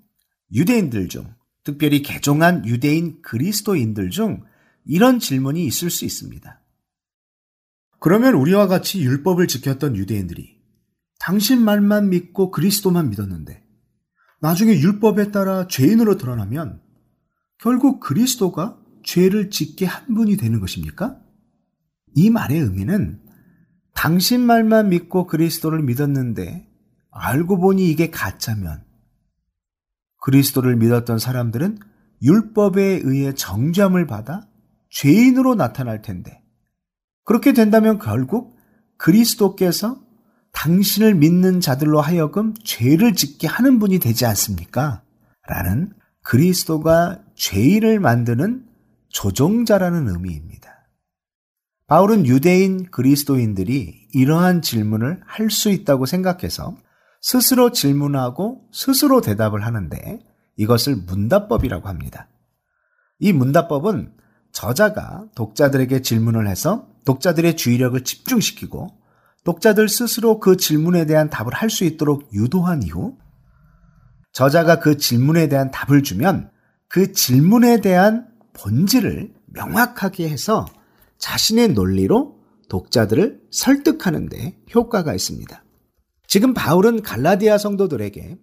유대인들 0.54 1.08
중, 1.08 1.34
특별히 1.64 2.02
개종한 2.02 2.66
유대인 2.66 3.22
그리스도인들 3.22 4.10
중 4.10 4.44
이런 4.86 5.20
질문이 5.20 5.64
있을 5.66 5.90
수 5.90 6.04
있습니다. 6.06 6.62
그러면 8.00 8.34
우리와 8.36 8.68
같이 8.68 9.02
율법을 9.02 9.48
지켰던 9.48 9.96
유대인들이 9.96 10.58
당신 11.20 11.64
말만 11.64 12.10
믿고 12.10 12.52
그리스도만 12.52 13.10
믿었는데 13.10 13.64
나중에 14.42 14.80
율법에 14.80 15.32
따라 15.32 15.68
죄인으로 15.68 16.18
드러나면 16.18 16.82
결국 17.58 18.00
그리스도가 18.00 18.78
죄를 19.04 19.50
짓게 19.50 19.86
한 19.86 20.14
분이 20.14 20.38
되는 20.38 20.60
것입니까? 20.60 21.20
이 22.16 22.30
말의 22.30 22.60
의미는 22.60 23.20
당신 23.94 24.42
말만 24.42 24.90
믿고 24.90 25.28
그리스도를 25.28 25.84
믿었는데 25.84 26.68
알고 27.12 27.60
보니 27.60 27.90
이게 27.90 28.10
가짜면 28.10 28.84
그리스도를 30.22 30.78
믿었던 30.78 31.20
사람들은 31.20 31.80
율법에 32.22 33.02
의해 33.04 33.34
정죄함을 33.34 34.08
받아 34.08 34.48
죄인으로 34.90 35.56
나타날 35.56 36.02
텐데 36.02 36.42
그렇게 37.30 37.54
된다면 37.54 38.00
결국 38.00 38.58
그리스도께서 38.98 40.02
당신을 40.52 41.14
믿는 41.14 41.62
자들로 41.62 42.02
하여금 42.02 42.56
죄를 42.64 43.14
짓게 43.14 43.46
하는 43.46 43.78
분이 43.78 44.00
되지 44.00 44.26
않습니까? 44.26 45.04
라는 45.48 45.94
그리스도가 46.24 47.22
죄인을 47.36 48.00
만드는 48.00 48.66
조종자라는 49.10 50.10
의미입니다. 50.10 50.90
바울은 51.86 52.26
유대인 52.26 52.90
그리스도인들이 52.90 54.08
이러한 54.12 54.64
질문을 54.64 55.22
할 55.24 55.52
수 55.52 55.70
있다고 55.70 56.08
생각해서 56.08 56.78
스스로 57.22 57.72
질문하고 57.72 58.64
스스로 58.72 59.22
대답을 59.22 59.64
하는데 59.68 60.20
이것을 60.58 60.96
문답법이라고 60.96 61.90
합니다. 61.90 62.28
이 63.20 63.34
문답법은 63.34 64.14
저자가 64.52 65.28
독자들에게 65.36 66.02
질문을 66.02 66.48
해서 66.48 66.90
독자들의 67.10 67.58
주의력을 67.58 68.04
집중시키고 68.04 68.88
독자들 69.44 69.90
스스로 69.90 70.40
그 70.40 70.58
질문에 70.58 71.08
대한 71.08 71.32
답을 71.32 71.56
할 71.56 71.72
수 71.72 71.84
있도록 71.84 72.32
유도한 72.34 72.84
이후 72.84 73.18
저자가 74.32 74.80
그 74.80 74.98
질문에 74.98 75.50
대한 75.50 75.72
답을 75.72 76.04
주면 76.04 76.52
그 76.88 77.12
질문에 77.12 77.82
대한 77.82 78.28
본질을 78.54 79.34
명확하게 79.48 80.30
해서 80.30 80.68
자신의 81.18 81.70
논리로 81.70 82.36
독자들을 82.70 83.42
설득하는데 83.50 84.60
효과가 84.76 85.16
있습니다. 85.16 85.64
지금 86.28 86.54
바울은 86.54 87.02
갈라디아 87.02 87.58
성도들에게 87.58 88.38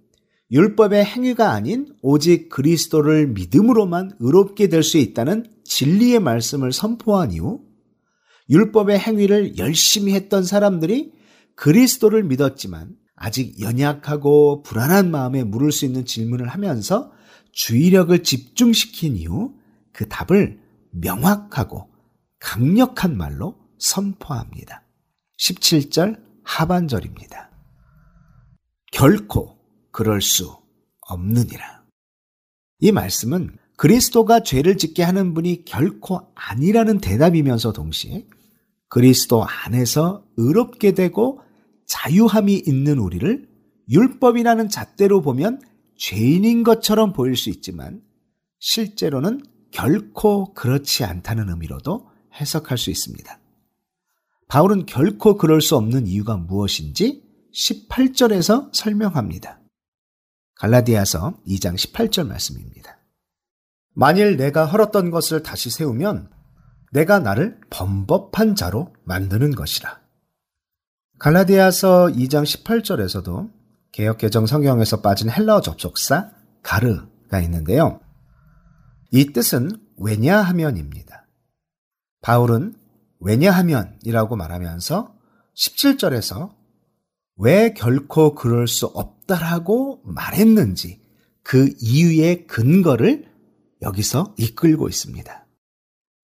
율법의 0.50 1.04
행위가 1.04 1.52
아닌 1.52 1.94
오직 2.02 2.48
그리스도를 2.48 3.28
믿음으로만 3.28 4.16
의롭게 4.18 4.68
될 4.68 4.82
수 4.82 4.98
있다는 4.98 5.46
진리의 5.62 6.18
말씀을 6.18 6.72
선포한 6.72 7.30
이후 7.30 7.65
율법의 8.49 8.99
행위를 8.99 9.59
열심히 9.59 10.14
했던 10.14 10.44
사람들이 10.44 11.12
그리스도를 11.55 12.22
믿었지만 12.24 12.97
아직 13.14 13.61
연약하고 13.61 14.62
불안한 14.62 15.11
마음에 15.11 15.42
물을 15.42 15.72
수 15.72 15.86
있는 15.86 16.05
질문을 16.05 16.49
하면서 16.49 17.12
주의력을 17.53 18.22
집중시킨 18.22 19.16
이후 19.16 19.55
그 19.92 20.07
답을 20.09 20.61
명확하고 20.92 21.88
강력한 22.38 23.16
말로 23.16 23.57
선포합니다. 23.78 24.82
17절 25.38 26.22
하반절입니다. 26.44 27.51
결코 28.92 29.59
그럴 29.90 30.20
수 30.20 30.57
없느니라. 31.09 31.84
이 32.80 32.92
말씀은 32.92 33.57
그리스도가 33.76 34.42
죄를 34.42 34.76
짓게 34.76 35.03
하는 35.03 35.34
분이 35.34 35.64
결코 35.64 36.32
아니라는 36.34 36.99
대답이면서 36.99 37.72
동시에 37.72 38.26
그리스도 38.89 39.45
안에서 39.45 40.24
의롭게 40.37 40.93
되고 40.93 41.41
자유함이 41.87 42.62
있는 42.66 42.99
우리를 42.99 43.49
율법이라는 43.89 44.68
잣대로 44.68 45.20
보면 45.22 45.61
죄인인 45.97 46.62
것처럼 46.62 47.12
보일 47.12 47.37
수 47.37 47.51
있지만 47.51 48.03
실제로는 48.59 49.43
결코 49.70 50.53
그렇지 50.55 51.05
않다는 51.05 51.49
의미로도 51.51 52.09
해석할 52.41 52.78
수 52.78 52.91
있습니다. 52.91 53.41
바울은 54.49 54.87
결코 54.87 55.37
그럴 55.37 55.61
수 55.61 55.76
없는 55.76 56.07
이유가 56.07 56.37
무엇인지 56.37 57.22
18절에서 57.53 58.72
설명합니다. 58.72 59.61
갈라디아서 60.57 61.39
2장 61.47 61.74
18절 61.74 62.26
말씀입니다. 62.26 62.99
만일 63.95 64.37
내가 64.37 64.66
헐었던 64.66 65.11
것을 65.11 65.43
다시 65.43 65.70
세우면 65.70 66.30
내가 66.93 67.18
나를 67.18 67.61
범법한 67.70 68.55
자로 68.55 68.93
만드는 69.05 69.55
것이라. 69.55 70.01
갈라디아서 71.18 72.09
2장 72.09 72.45
18절에서도 72.45 73.51
개혁개정 73.93 74.47
성경에서 74.47 75.01
빠진 75.01 75.30
헬라어 75.30 75.62
접속사 75.62 76.30
가르가 76.62 77.41
있는데요. 77.41 78.01
이 79.11 79.32
뜻은 79.32 79.70
왜냐하면입니다. 79.99 81.26
바울은 82.20 82.74
왜냐하면이라고 83.20 84.37
말하면서 84.37 85.14
17절에서 85.55 86.55
왜 87.37 87.72
결코 87.72 88.34
그럴 88.34 88.68
수 88.68 88.87
없다라고 88.87 90.03
말했는지 90.05 91.01
그 91.43 91.72
이유의 91.80 92.47
근거를 92.47 93.30
여기서 93.82 94.34
이끌고 94.37 94.89
있습니다. 94.89 95.45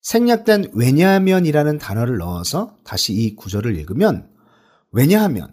생략된 0.02 0.72
왜냐하면이라는 0.74 1.78
단어를 1.78 2.18
넣어서 2.18 2.76
다시 2.84 3.12
이 3.12 3.36
구절을 3.36 3.76
읽으면 3.76 4.28
왜냐하면 4.90 5.52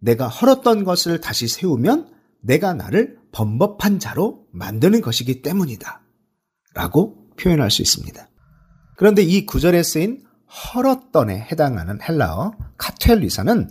내가 0.00 0.28
헐었던 0.28 0.84
것을 0.84 1.20
다시 1.20 1.48
세우면 1.48 2.12
내가 2.42 2.74
나를 2.74 3.18
범법한 3.32 3.98
자로 3.98 4.46
만드는 4.52 5.00
것이기 5.00 5.42
때문이다. 5.42 6.02
라고 6.74 7.16
표현할 7.36 7.70
수 7.70 7.82
있습니다. 7.82 8.28
그런데 8.96 9.22
이 9.22 9.46
구절에 9.46 9.82
쓰인 9.82 10.22
헐었던에 10.46 11.40
해당하는 11.50 11.98
헬라어 12.00 12.52
카텔리사는 12.76 13.68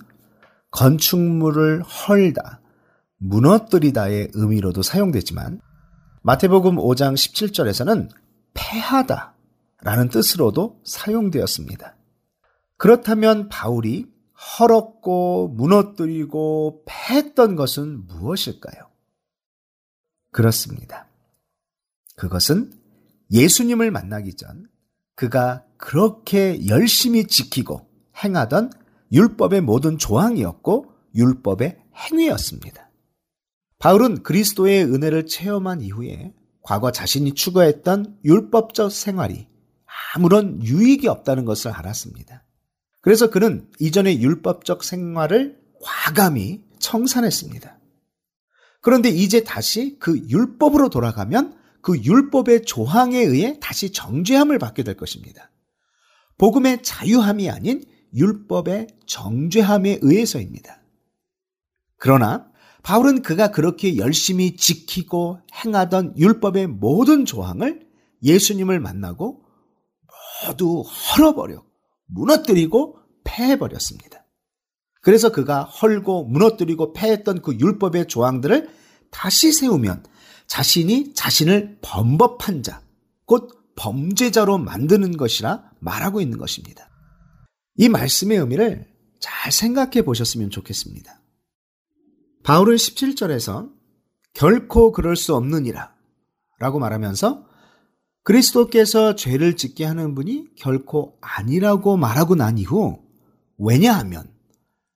건축물을 0.71 1.84
헐다, 1.84 2.61
무너뜨리다의 3.19 4.32
의미로도 4.34 4.82
사용되지만 4.82 5.61
마태복음 6.24 6.78
5장 6.78 7.13
17절에서는 7.13 8.09
패하다 8.53 9.33
라는 9.84 10.08
뜻으로도 10.08 10.82
사용되었습니다. 10.86 11.98
그렇다면 12.78 13.50
바울이 13.50 14.12
헐었고 14.60 15.50
무너뜨리고 15.50 16.84
패했던 16.86 17.56
것은 17.56 18.08
무엇일까요? 18.08 18.90
그렇습니다. 20.32 21.08
그것은 22.16 22.72
예수님을 23.32 23.92
만나기 23.92 24.36
전 24.36 24.68
그가 25.16 25.66
그렇게 25.78 26.66
열심히 26.68 27.28
지키고 27.28 27.88
행하던 28.24 28.72
율법의 29.12 29.62
모든 29.62 29.98
조항이었고 29.98 30.92
율법의 31.14 31.78
행위였습니다. 31.96 32.90
바울은 33.80 34.24
그리스도의 34.24 34.86
은혜를 34.86 35.26
체험한 35.26 35.82
이후에 35.82 36.34
과거 36.62 36.92
자신이 36.92 37.34
추구했던 37.34 38.20
율법적 38.24 38.92
생활이 38.92 39.53
아무런 40.16 40.64
유익이 40.64 41.07
없다는 41.07 41.43
것을 41.43 41.72
알았습니다. 41.72 42.43
그래서 43.01 43.32
그는 43.32 43.68
이전의 43.80 44.22
율법적 44.22 44.84
생활을 44.84 45.57
과감히 45.82 46.64
청산했습니다. 46.78 47.80
그런데 48.80 49.09
이제 49.09 49.43
다시 49.43 49.97
그 49.99 50.16
율법으로 50.30 50.89
돌아가면 50.89 51.57
그 51.82 51.97
율법의 51.97 52.66
조항에 52.66 53.18
의해 53.18 53.57
다시 53.59 53.91
정죄함을 53.91 54.59
받게 54.59 54.84
될 54.84 54.95
것입니다. 54.95 55.49
복음의 56.38 56.84
자유함이 56.84 57.49
아닌 57.49 57.84
율법의 58.14 58.88
정죄함에 59.07 59.99
의해서입니다. 60.01 60.80
그러나 61.97 62.47
바울은 62.84 63.24
그가 63.24 63.49
그렇게 63.49 63.97
열심히 63.97 64.55
지키고 64.57 65.39
행하던 65.66 66.20
율법의 66.20 66.68
모든 66.68 67.26
조항을 67.26 67.88
예수님을 68.22 68.80
만나고 68.80 69.43
모두 70.48 70.82
헐어버려 70.82 71.64
무너뜨리고 72.06 72.98
패해버렸습니다. 73.24 74.26
그래서 75.02 75.32
그가 75.32 75.64
헐고 75.64 76.26
무너뜨리고 76.26 76.94
패했던 76.94 77.41
그 77.41 77.58
율법의 77.60 78.08
조항들을 78.08 78.70
다시 79.12 79.52
세우면 79.52 80.06
자신이 80.48 81.14
자신을 81.14 81.80
범법한 81.82 82.64
자, 82.64 82.82
곧 83.26 83.50
범죄자로 83.76 84.58
만드는 84.58 85.18
것이라 85.18 85.72
말하고 85.80 86.22
있는 86.22 86.38
것입니다. 86.38 86.89
이 87.76 87.89
말씀의 87.89 88.38
의미를 88.38 88.88
잘 89.20 89.52
생각해 89.52 90.04
보셨으면 90.04 90.50
좋겠습니다. 90.50 91.22
바울은 92.44 92.76
17절에서 92.76 93.72
결코 94.34 94.91
그럴 94.91 95.16
수 95.16 95.36
없느니라 95.36 95.94
라고 96.60 96.80
말하면서 96.80 97.53
그리스도께서 98.24 99.15
죄를 99.15 99.55
짓게 99.55 99.86
하는 99.86 100.15
분이 100.15 100.55
결코 100.55 101.17
아니라고 101.21 101.97
말하고 101.97 102.36
난 102.36 102.57
이후 102.57 102.99
왜냐하면 103.57 104.32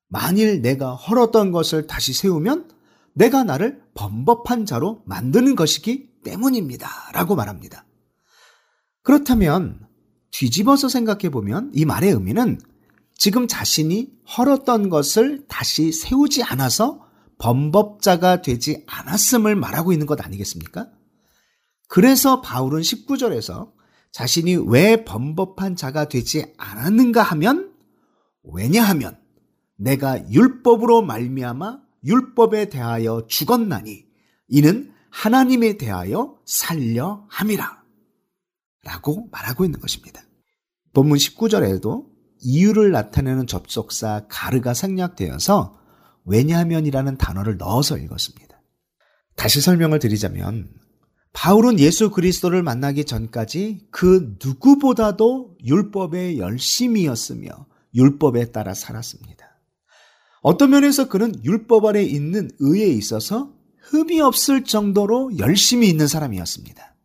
만일 0.08 0.62
내가 0.62 0.96
헐었던 0.96 1.52
것을 1.52 1.88
다시 1.88 2.14
세우면 2.14 2.70
내가 3.14 3.44
나를 3.44 3.82
범법한 3.94 4.66
자로 4.66 5.02
만드는 5.06 5.56
것이기 5.56 6.22
때문입니다. 6.24 7.12
라고 7.14 7.36
말합니다. 7.36 7.86
그렇다면 9.04 9.88
뒤집어서 10.32 10.88
생각해 10.88 11.30
보면 11.30 11.72
이 11.74 11.84
말의 11.86 12.12
의미는 12.12 12.60
지금 13.16 13.48
자신이 13.48 14.12
헐었던 14.38 14.90
것을 14.90 15.46
다시 15.48 15.92
세우지 15.92 16.44
않아서 16.44 17.06
범법자가 17.40 18.42
되지 18.42 18.84
않았음을 18.88 19.56
말하고 19.56 19.92
있는 19.92 20.06
것 20.06 20.24
아니겠습니까? 20.24 20.88
그래서 21.88 22.42
바울은 22.42 22.82
19절에서 22.82 23.72
자신이 24.12 24.56
왜 24.68 25.04
범법한 25.04 25.76
자가 25.76 26.10
되지 26.10 26.54
않았는가 26.58 27.22
하면 27.22 27.74
왜냐하면 28.44 29.20
내가 29.78 30.30
율법으로 30.32 31.02
말미암아 31.04 31.80
율법에 32.04 32.70
대하여 32.70 33.26
죽었나니 33.28 34.06
이는 34.48 34.92
하나님에 35.10 35.78
대하여 35.78 36.38
살려 36.46 37.26
함이라 37.30 37.84
라고 38.84 39.28
말하고 39.32 39.66
있는 39.66 39.80
것입니다. 39.80 40.22
본문 40.94 41.18
19절에도 41.18 42.08
이유를 42.40 42.92
나타내는 42.92 43.48
접속사 43.48 44.28
가르가 44.30 44.74
생략되어서 44.74 45.78
왜냐하면이라는 46.26 47.18
단어를 47.18 47.58
넣어서 47.58 47.98
읽었습니다. 47.98 48.62
다시 49.36 49.62
설명을 49.62 50.00
드리자면 50.00 50.70
바울은 51.34 51.80
예수 51.80 52.10
그리스도를 52.10 52.64
만나기 52.64 53.06
전까지 53.06 53.88
그 53.92 54.36
누구보다도 54.44 55.58
율법에 55.64 56.38
열심이었으며 56.38 57.68
율법에 57.94 58.52
따라 58.52 58.74
살았습니다. 58.74 59.46
어떤 60.42 60.70
면에서 60.70 61.08
그는 61.10 61.34
율법 61.44 61.86
아래 61.86 62.04
있는 62.04 62.50
의에 62.60 62.88
있어서 62.88 63.54
흠이 63.82 64.20
없을 64.22 64.64
정도로 64.64 65.38
열심히 65.38 65.90
있는 65.90 66.08
사람이었습니다. 66.08 66.96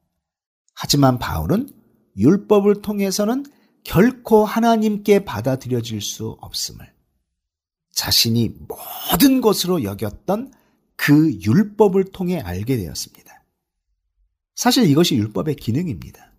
하지만 0.74 1.18
바울은 1.18 1.68
율법을 2.16 2.82
통해서는 2.82 3.44
결코 3.84 4.44
하나님께 4.44 5.24
받아들여질 5.24 6.00
수 6.00 6.36
없음을 6.40 6.92
자신이 7.92 8.54
모든 9.10 9.40
것으로 9.40 9.84
여겼던 9.84 10.52
그 10.96 11.32
율법을 11.42 12.12
통해 12.12 12.40
알게 12.40 12.76
되었습니다. 12.76 13.31
사실 14.62 14.88
이것이 14.88 15.16
율법의 15.16 15.56
기능입니다. 15.56 16.30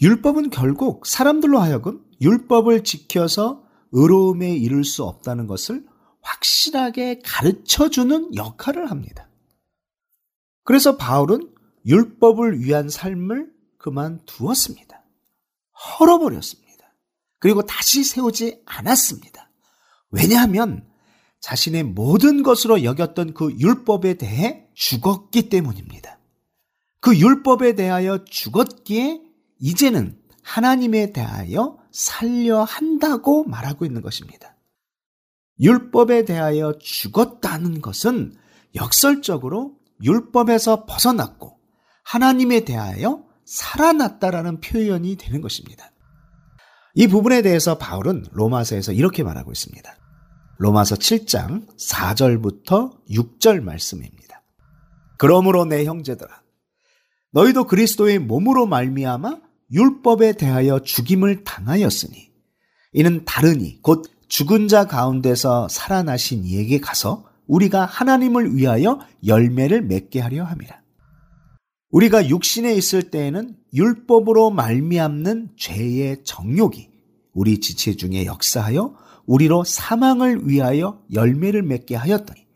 율법은 0.00 0.50
결국 0.50 1.04
사람들로 1.04 1.58
하여금 1.58 2.00
율법을 2.20 2.84
지켜서 2.84 3.64
의로움에 3.90 4.54
이를 4.54 4.84
수 4.84 5.02
없다는 5.02 5.48
것을 5.48 5.84
확실하게 6.22 7.22
가르쳐 7.24 7.90
주는 7.90 8.32
역할을 8.36 8.88
합니다. 8.88 9.28
그래서 10.62 10.96
바울은 10.96 11.52
율법을 11.84 12.60
위한 12.60 12.88
삶을 12.88 13.50
그만두었습니다. 13.78 15.02
헐어버렸습니다. 15.98 16.94
그리고 17.40 17.62
다시 17.62 18.04
세우지 18.04 18.62
않았습니다. 18.64 19.50
왜냐하면 20.12 20.86
자신의 21.40 21.82
모든 21.82 22.44
것으로 22.44 22.84
여겼던 22.84 23.34
그 23.34 23.50
율법에 23.58 24.18
대해 24.18 24.68
죽었기 24.74 25.48
때문입니다. 25.48 26.20
그 27.04 27.18
율법에 27.18 27.74
대하여 27.74 28.24
죽었기에 28.24 29.20
이제는 29.60 30.16
하나님에 30.42 31.12
대하여 31.12 31.76
살려 31.92 32.62
한다고 32.62 33.44
말하고 33.44 33.84
있는 33.84 34.00
것입니다. 34.00 34.56
율법에 35.60 36.24
대하여 36.24 36.78
죽었다는 36.80 37.82
것은 37.82 38.34
역설적으로 38.74 39.74
율법에서 40.02 40.86
벗어났고 40.86 41.58
하나님에 42.04 42.60
대하여 42.60 43.22
살아났다라는 43.44 44.62
표현이 44.62 45.16
되는 45.16 45.42
것입니다. 45.42 45.92
이 46.94 47.06
부분에 47.06 47.42
대해서 47.42 47.76
바울은 47.76 48.24
로마서에서 48.32 48.92
이렇게 48.92 49.22
말하고 49.22 49.52
있습니다. 49.52 49.94
로마서 50.56 50.96
7장 50.96 51.66
4절부터 51.76 52.96
6절 53.10 53.60
말씀입니다. 53.60 54.42
그러므로 55.18 55.66
내 55.66 55.84
형제들아 55.84 56.43
너희도 57.34 57.64
그리스도의 57.64 58.20
몸으로 58.20 58.66
말미암아 58.66 59.40
율법에 59.72 60.34
대하여 60.34 60.78
죽임을 60.78 61.42
당하였으니 61.42 62.30
이는 62.92 63.24
다르니 63.24 63.82
곧 63.82 64.04
죽은 64.28 64.68
자 64.68 64.86
가운데서 64.86 65.68
살아나신 65.68 66.44
이에게 66.44 66.78
가서 66.78 67.28
우리가 67.46 67.84
하나님을 67.84 68.54
위하여 68.54 69.00
열매를 69.26 69.82
맺게 69.82 70.20
하려 70.20 70.44
함이라. 70.44 70.80
우리가 71.90 72.28
육신에 72.28 72.72
있을 72.74 73.10
때에는 73.10 73.56
율법으로 73.74 74.50
말미암는 74.50 75.50
죄의 75.56 76.22
정욕이 76.24 76.88
우리 77.32 77.58
지체 77.58 77.96
중에 77.96 78.26
역사하여 78.26 78.94
우리로 79.26 79.64
사망을 79.64 80.48
위하여 80.48 81.02
열매를 81.12 81.62
맺게 81.62 81.96
하였더니 81.96 82.46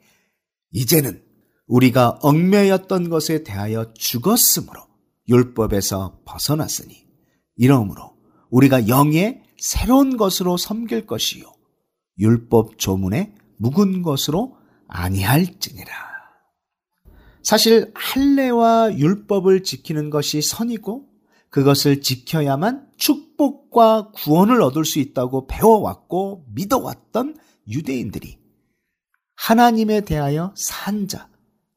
이제는 0.71 1.28
우리가 1.69 2.19
얽매였던 2.23 3.11
것에 3.11 3.45
대하여 3.45 3.93
죽었으므로 3.95 4.81
율법에서 5.29 6.21
벗어났으니 6.25 7.07
이러므로 7.57 8.17
우리가 8.51 8.89
영의 8.89 9.43
새로운 9.59 10.17
것으로 10.17 10.57
섬길 10.57 11.07
것이요 11.07 11.45
율법 12.19 12.79
조문에 12.79 13.35
묵은 13.59 14.03
것으로 14.03 14.57
아니할지니라. 14.89 15.93
사실 17.43 17.93
할례와 17.95 18.97
율법을 18.99 19.63
지키는 19.63 20.11
것이 20.11 20.43
선이고 20.43 21.07
그것을 21.51 22.03
지켜야만 22.03 22.89
축복과 22.97 24.11
구원을 24.13 24.61
얻을 24.63 24.85
수 24.85 24.99
있다고 24.99 25.47
배워왔고 25.47 26.47
믿어왔던 26.55 27.37
유대인들이 27.69 28.39
하나님에 29.35 30.03
대하여 30.03 30.53
산 30.57 31.09
자, 31.09 31.29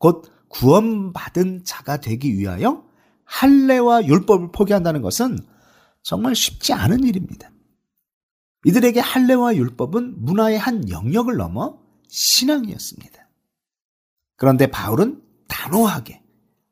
곧 0.02 0.26
구원받은 0.50 1.64
자가 1.64 1.98
되기 1.98 2.36
위하여 2.36 2.84
할례와 3.24 4.06
율법을 4.08 4.52
포기한다는 4.52 5.04
것은 5.04 5.38
정말 6.02 6.36
쉽지 6.36 6.74
않은 6.74 7.04
일입니다. 7.04 7.52
이들에게 8.66 9.00
할례와 9.00 9.56
율법은 9.56 10.26
문화의 10.26 10.58
한 10.58 10.90
영역을 10.90 11.38
넘어 11.38 11.80
신앙이었습니다. 12.10 13.30
그런데 14.38 14.68
바울은 14.68 15.22
단호하게 15.48 16.24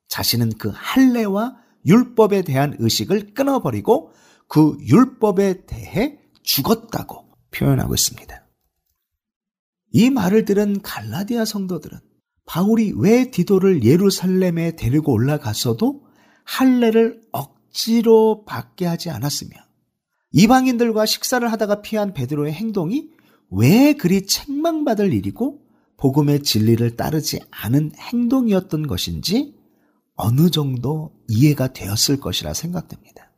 자신은 0.07 0.57
그 0.57 0.71
할례와 0.73 1.55
율법에 1.86 2.41
대한 2.41 2.75
의식을 2.80 3.36
끊어버리고 3.36 4.11
그 4.47 4.75
율법에 4.82 5.67
대해 5.67 6.19
죽었다고 6.41 7.30
표현하고 7.51 7.93
있습니다. 7.93 8.47
이 9.91 10.09
말을 10.09 10.45
들은 10.45 10.82
갈라디아 10.82 11.45
성도들은 11.45 12.09
바울이 12.50 12.93
왜 12.95 13.30
디도를 13.30 13.84
예루살렘에 13.84 14.76
데리고 14.76 15.14
올라갔어도 15.14 16.02
할례를 16.45 17.22
억지로 17.32 18.43
받게 18.43 18.88
하지 18.88 19.12
않았으며 19.12 19.52
이방인들과 20.32 21.06
식사를 21.06 21.50
하다가 21.52 21.84
피한 21.84 22.12
베드로의 22.16 22.52
행동이 22.54 23.12
왜 23.52 23.93
그리 23.93 24.26
책망받을 24.26 25.14
일이고 25.14 25.62
복음의 25.97 26.41
진리를 26.41 26.95
따르지 26.95 27.39
않은 27.52 27.91
행동이었던 27.95 28.88
것인지 28.88 29.56
어느 30.16 30.50
정도 30.50 31.14
이해가 31.28 31.72
되었을 31.74 32.20
것이라 32.20 32.56
생각됩니다. 32.56 33.32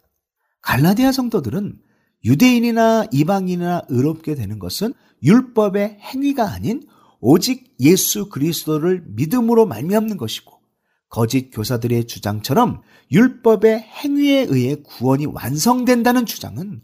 갈라디아 0.62 1.12
성도들은 1.12 1.78
유대인이나 2.24 3.08
이방인이나 3.12 3.82
의롭게 3.90 4.36
되는 4.36 4.58
것은 4.58 4.94
율법의 5.22 5.98
행위가 6.00 6.50
아닌 6.50 6.84
오직 7.22 7.76
예수 7.80 8.30
그리스도를 8.30 9.06
믿음으로 9.08 9.66
말미암는 9.68 10.18
것이고 10.18 10.60
거짓 11.08 11.52
교사들의 11.52 12.08
주장처럼 12.08 12.82
율법의 13.12 13.80
행위에 13.80 14.48
의해 14.50 14.76
구원이 14.76 15.28
완성된다는 15.28 16.26
주장은 16.26 16.82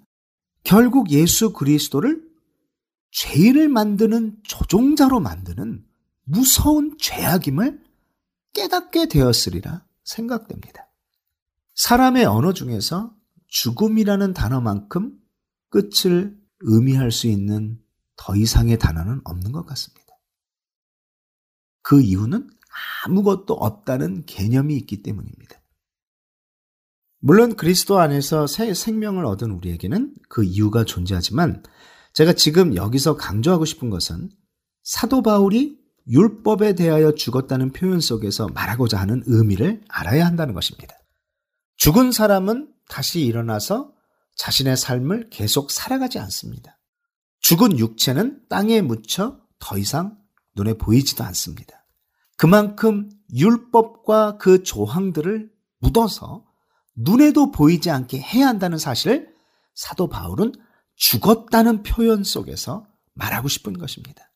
결국 0.64 1.12
예수 1.12 1.54
그리스도를 1.54 2.22
죄인을 3.12 3.68
만드는 3.70 4.38
조종자로 4.44 5.20
만드는 5.20 5.84
무서운 6.24 6.98
죄악임을 7.00 7.82
깨닫게 8.54 9.08
되었으리라 9.08 9.86
생각됩니다. 10.04 10.92
사람의 11.74 12.26
언어 12.26 12.54
중에서 12.54 13.14
죽음이라는 13.48 14.34
단어만큼 14.34 15.18
끝을 15.70 16.38
의미할 16.60 17.12
수 17.12 17.28
있는 17.28 17.80
더 18.18 18.36
이상의 18.36 18.78
단어는 18.78 19.22
없는 19.24 19.52
것 19.52 19.66
같습니다. 19.66 20.07
그 21.88 22.02
이유는 22.02 22.50
아무것도 23.06 23.54
없다는 23.54 24.26
개념이 24.26 24.76
있기 24.76 25.04
때문입니다. 25.04 25.62
물론 27.20 27.56
그리스도 27.56 28.00
안에서 28.00 28.46
새 28.46 28.74
생명을 28.74 29.24
얻은 29.26 29.52
우리에게는 29.52 30.14
그 30.28 30.44
이유가 30.44 30.84
존재하지만 30.84 31.64
제가 32.12 32.34
지금 32.34 32.76
여기서 32.76 33.16
강조하고 33.16 33.64
싶은 33.64 33.90
것은 33.90 34.30
사도 34.84 35.22
바울이 35.22 35.80
율법에 36.10 36.76
대하여 36.76 37.14
죽었다는 37.14 37.72
표현 37.72 38.02
속에서 38.02 38.50
말하고자 38.50 39.00
하는 39.00 39.24
의미를 39.26 39.82
알아야 39.88 40.26
한다는 40.26 40.54
것입니다. 40.54 40.94
죽은 41.78 42.12
사람은 42.12 42.70
다시 42.90 43.22
일어나서 43.22 43.94
자신의 44.36 44.76
삶을 44.76 45.30
계속 45.30 45.72
살아가지 45.72 46.20
않습니다. 46.20 46.82
죽은 47.40 47.80
육체는 47.80 48.42
땅에 48.50 48.82
묻혀 48.82 49.40
더 49.60 49.78
이상 49.78 50.18
눈에 50.58 50.74
보이지도 50.74 51.24
않습니다. 51.24 51.86
그만큼 52.36 53.10
율법과 53.34 54.38
그 54.38 54.64
조항들을 54.64 55.50
묻어서 55.80 56.46
눈에도 56.96 57.52
보이지 57.52 57.90
않게 57.90 58.20
해야 58.20 58.48
한다는 58.48 58.78
사실을 58.78 59.34
사도 59.74 60.08
바울은 60.10 60.54
죽었다는 60.96 61.84
표현 61.84 62.24
속에서 62.24 62.88
말하고 63.14 63.48
싶은 63.48 63.78
것입니다. 63.78 64.32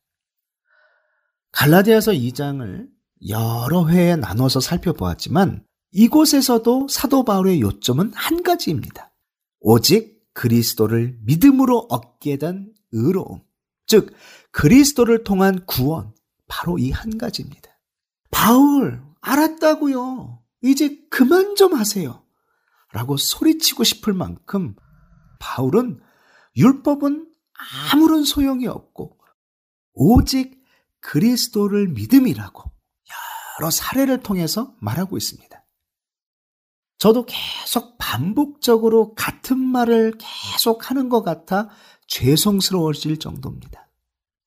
갈라디아서 1.51 2.11
2장을 2.11 2.87
여러 3.27 3.87
회에 3.87 4.15
나눠서 4.15 4.59
살펴보았지만 4.59 5.65
이곳에서도 5.91 6.87
사도 6.87 7.23
바울의 7.23 7.61
요점은 7.61 8.13
한 8.13 8.43
가지입니다. 8.43 9.11
오직 9.59 10.21
그리스도를 10.33 11.17
믿음으로 11.23 11.87
얻게 11.89 12.37
된 12.37 12.73
의로움, 12.91 13.41
즉 13.85 14.13
그리스도를 14.51 15.23
통한 15.23 15.65
구원, 15.65 16.13
바로 16.47 16.77
이 16.77 16.91
한 16.91 17.17
가지입니다. 17.17 17.69
바울, 18.29 19.01
알았다고요. 19.21 20.41
이제 20.63 20.97
그만 21.09 21.55
좀 21.55 21.73
하세요. 21.73 22.25
라고 22.91 23.17
소리치고 23.17 23.83
싶을 23.83 24.13
만큼 24.13 24.75
바울은 25.39 26.01
율법은 26.57 27.31
아무런 27.93 28.23
소용이 28.25 28.67
없고 28.67 29.17
오직 29.93 30.61
그리스도를 30.99 31.87
믿음이라고 31.89 32.63
여러 33.59 33.69
사례를 33.71 34.21
통해서 34.21 34.75
말하고 34.79 35.17
있습니다. 35.17 35.63
저도 36.97 37.25
계속 37.25 37.97
반복적으로 37.97 39.15
같은 39.15 39.57
말을 39.57 40.13
계속 40.19 40.89
하는 40.89 41.09
것 41.09 41.23
같아 41.23 41.69
죄송스러워질 42.07 43.17
정도입니다. 43.17 43.87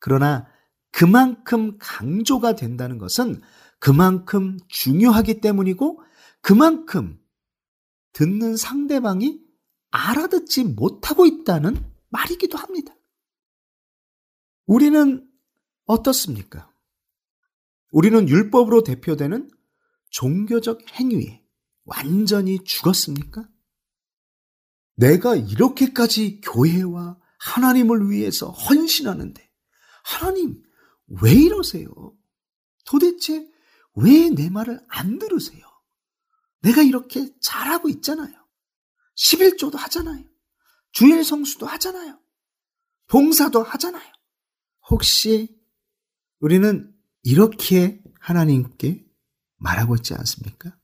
그러나 0.04 0.46
그만큼 0.90 1.78
강조가 1.78 2.56
된다는 2.56 2.98
것은 2.98 3.40
그만큼 3.78 4.58
중요하기 4.68 5.40
때문이고 5.40 6.02
그만큼 6.42 7.18
듣는 8.12 8.54
상대방이 8.54 9.40
알아듣지 9.90 10.64
못하고 10.64 11.24
있다는 11.24 11.82
말이기도 12.10 12.58
합니다. 12.58 12.94
우리는 14.66 15.26
어떻습니까? 15.86 16.70
우리는 17.90 18.28
율법으로 18.28 18.82
대표되는 18.82 19.50
종교적 20.10 20.82
행위에 21.00 21.42
완전히 21.86 22.62
죽었습니까? 22.62 23.48
내가 24.96 25.34
이렇게까지 25.34 26.42
교회와 26.42 27.18
하나님을 27.38 28.10
위해서 28.10 28.50
헌신하는데 28.50 29.53
하나님 30.04 30.62
왜 31.22 31.32
이러세요? 31.32 31.88
도대체 32.84 33.50
왜 33.96 34.30
내 34.30 34.50
말을 34.50 34.84
안 34.88 35.18
들으세요? 35.18 35.64
내가 36.60 36.82
이렇게 36.82 37.32
잘하고 37.40 37.88
있잖아요. 37.88 38.32
11조도 39.16 39.76
하잖아요. 39.76 40.24
주일 40.92 41.24
성수도 41.24 41.66
하잖아요. 41.66 42.18
봉사도 43.08 43.62
하잖아요. 43.62 44.12
혹시 44.90 45.56
우리는 46.40 46.92
이렇게 47.22 48.02
하나님께 48.20 49.06
말하고 49.56 49.94
있지 49.96 50.14
않습니까? 50.14 50.76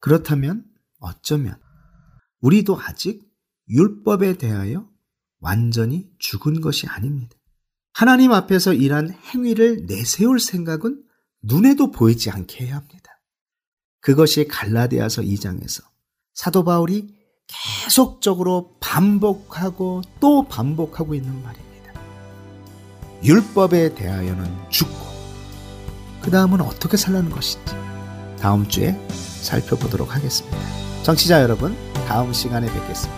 그렇다면 0.00 0.68
어쩌면 0.98 1.60
우리도 2.40 2.80
아직 2.80 3.22
율법에 3.68 4.38
대하여 4.38 4.90
완전히 5.38 6.10
죽은 6.18 6.60
것이 6.60 6.86
아닙니다. 6.86 7.37
하나님 7.98 8.30
앞에서 8.30 8.74
일한 8.74 9.10
행위를 9.10 9.86
내세울 9.88 10.38
생각은 10.38 11.02
눈에도 11.42 11.90
보이지 11.90 12.30
않게 12.30 12.66
해야 12.66 12.76
합니다. 12.76 13.20
그것이 14.00 14.46
갈라디아서 14.46 15.22
2장에서 15.22 15.82
사도 16.32 16.62
바울이 16.62 17.08
계속적으로 17.48 18.76
반복하고 18.78 20.02
또 20.20 20.46
반복하고 20.46 21.16
있는 21.16 21.42
말입니다. 21.42 21.92
율법에 23.24 23.96
대하여는 23.96 24.46
죽고 24.70 24.94
그 26.22 26.30
다음은 26.30 26.60
어떻게 26.60 26.96
살라는 26.96 27.30
것인지 27.30 27.74
다음 28.38 28.68
주에 28.68 28.92
살펴보도록 29.42 30.14
하겠습니다. 30.14 30.56
정치자 31.02 31.42
여러분, 31.42 31.74
다음 32.06 32.32
시간에 32.32 32.72
뵙겠습니다. 32.72 33.17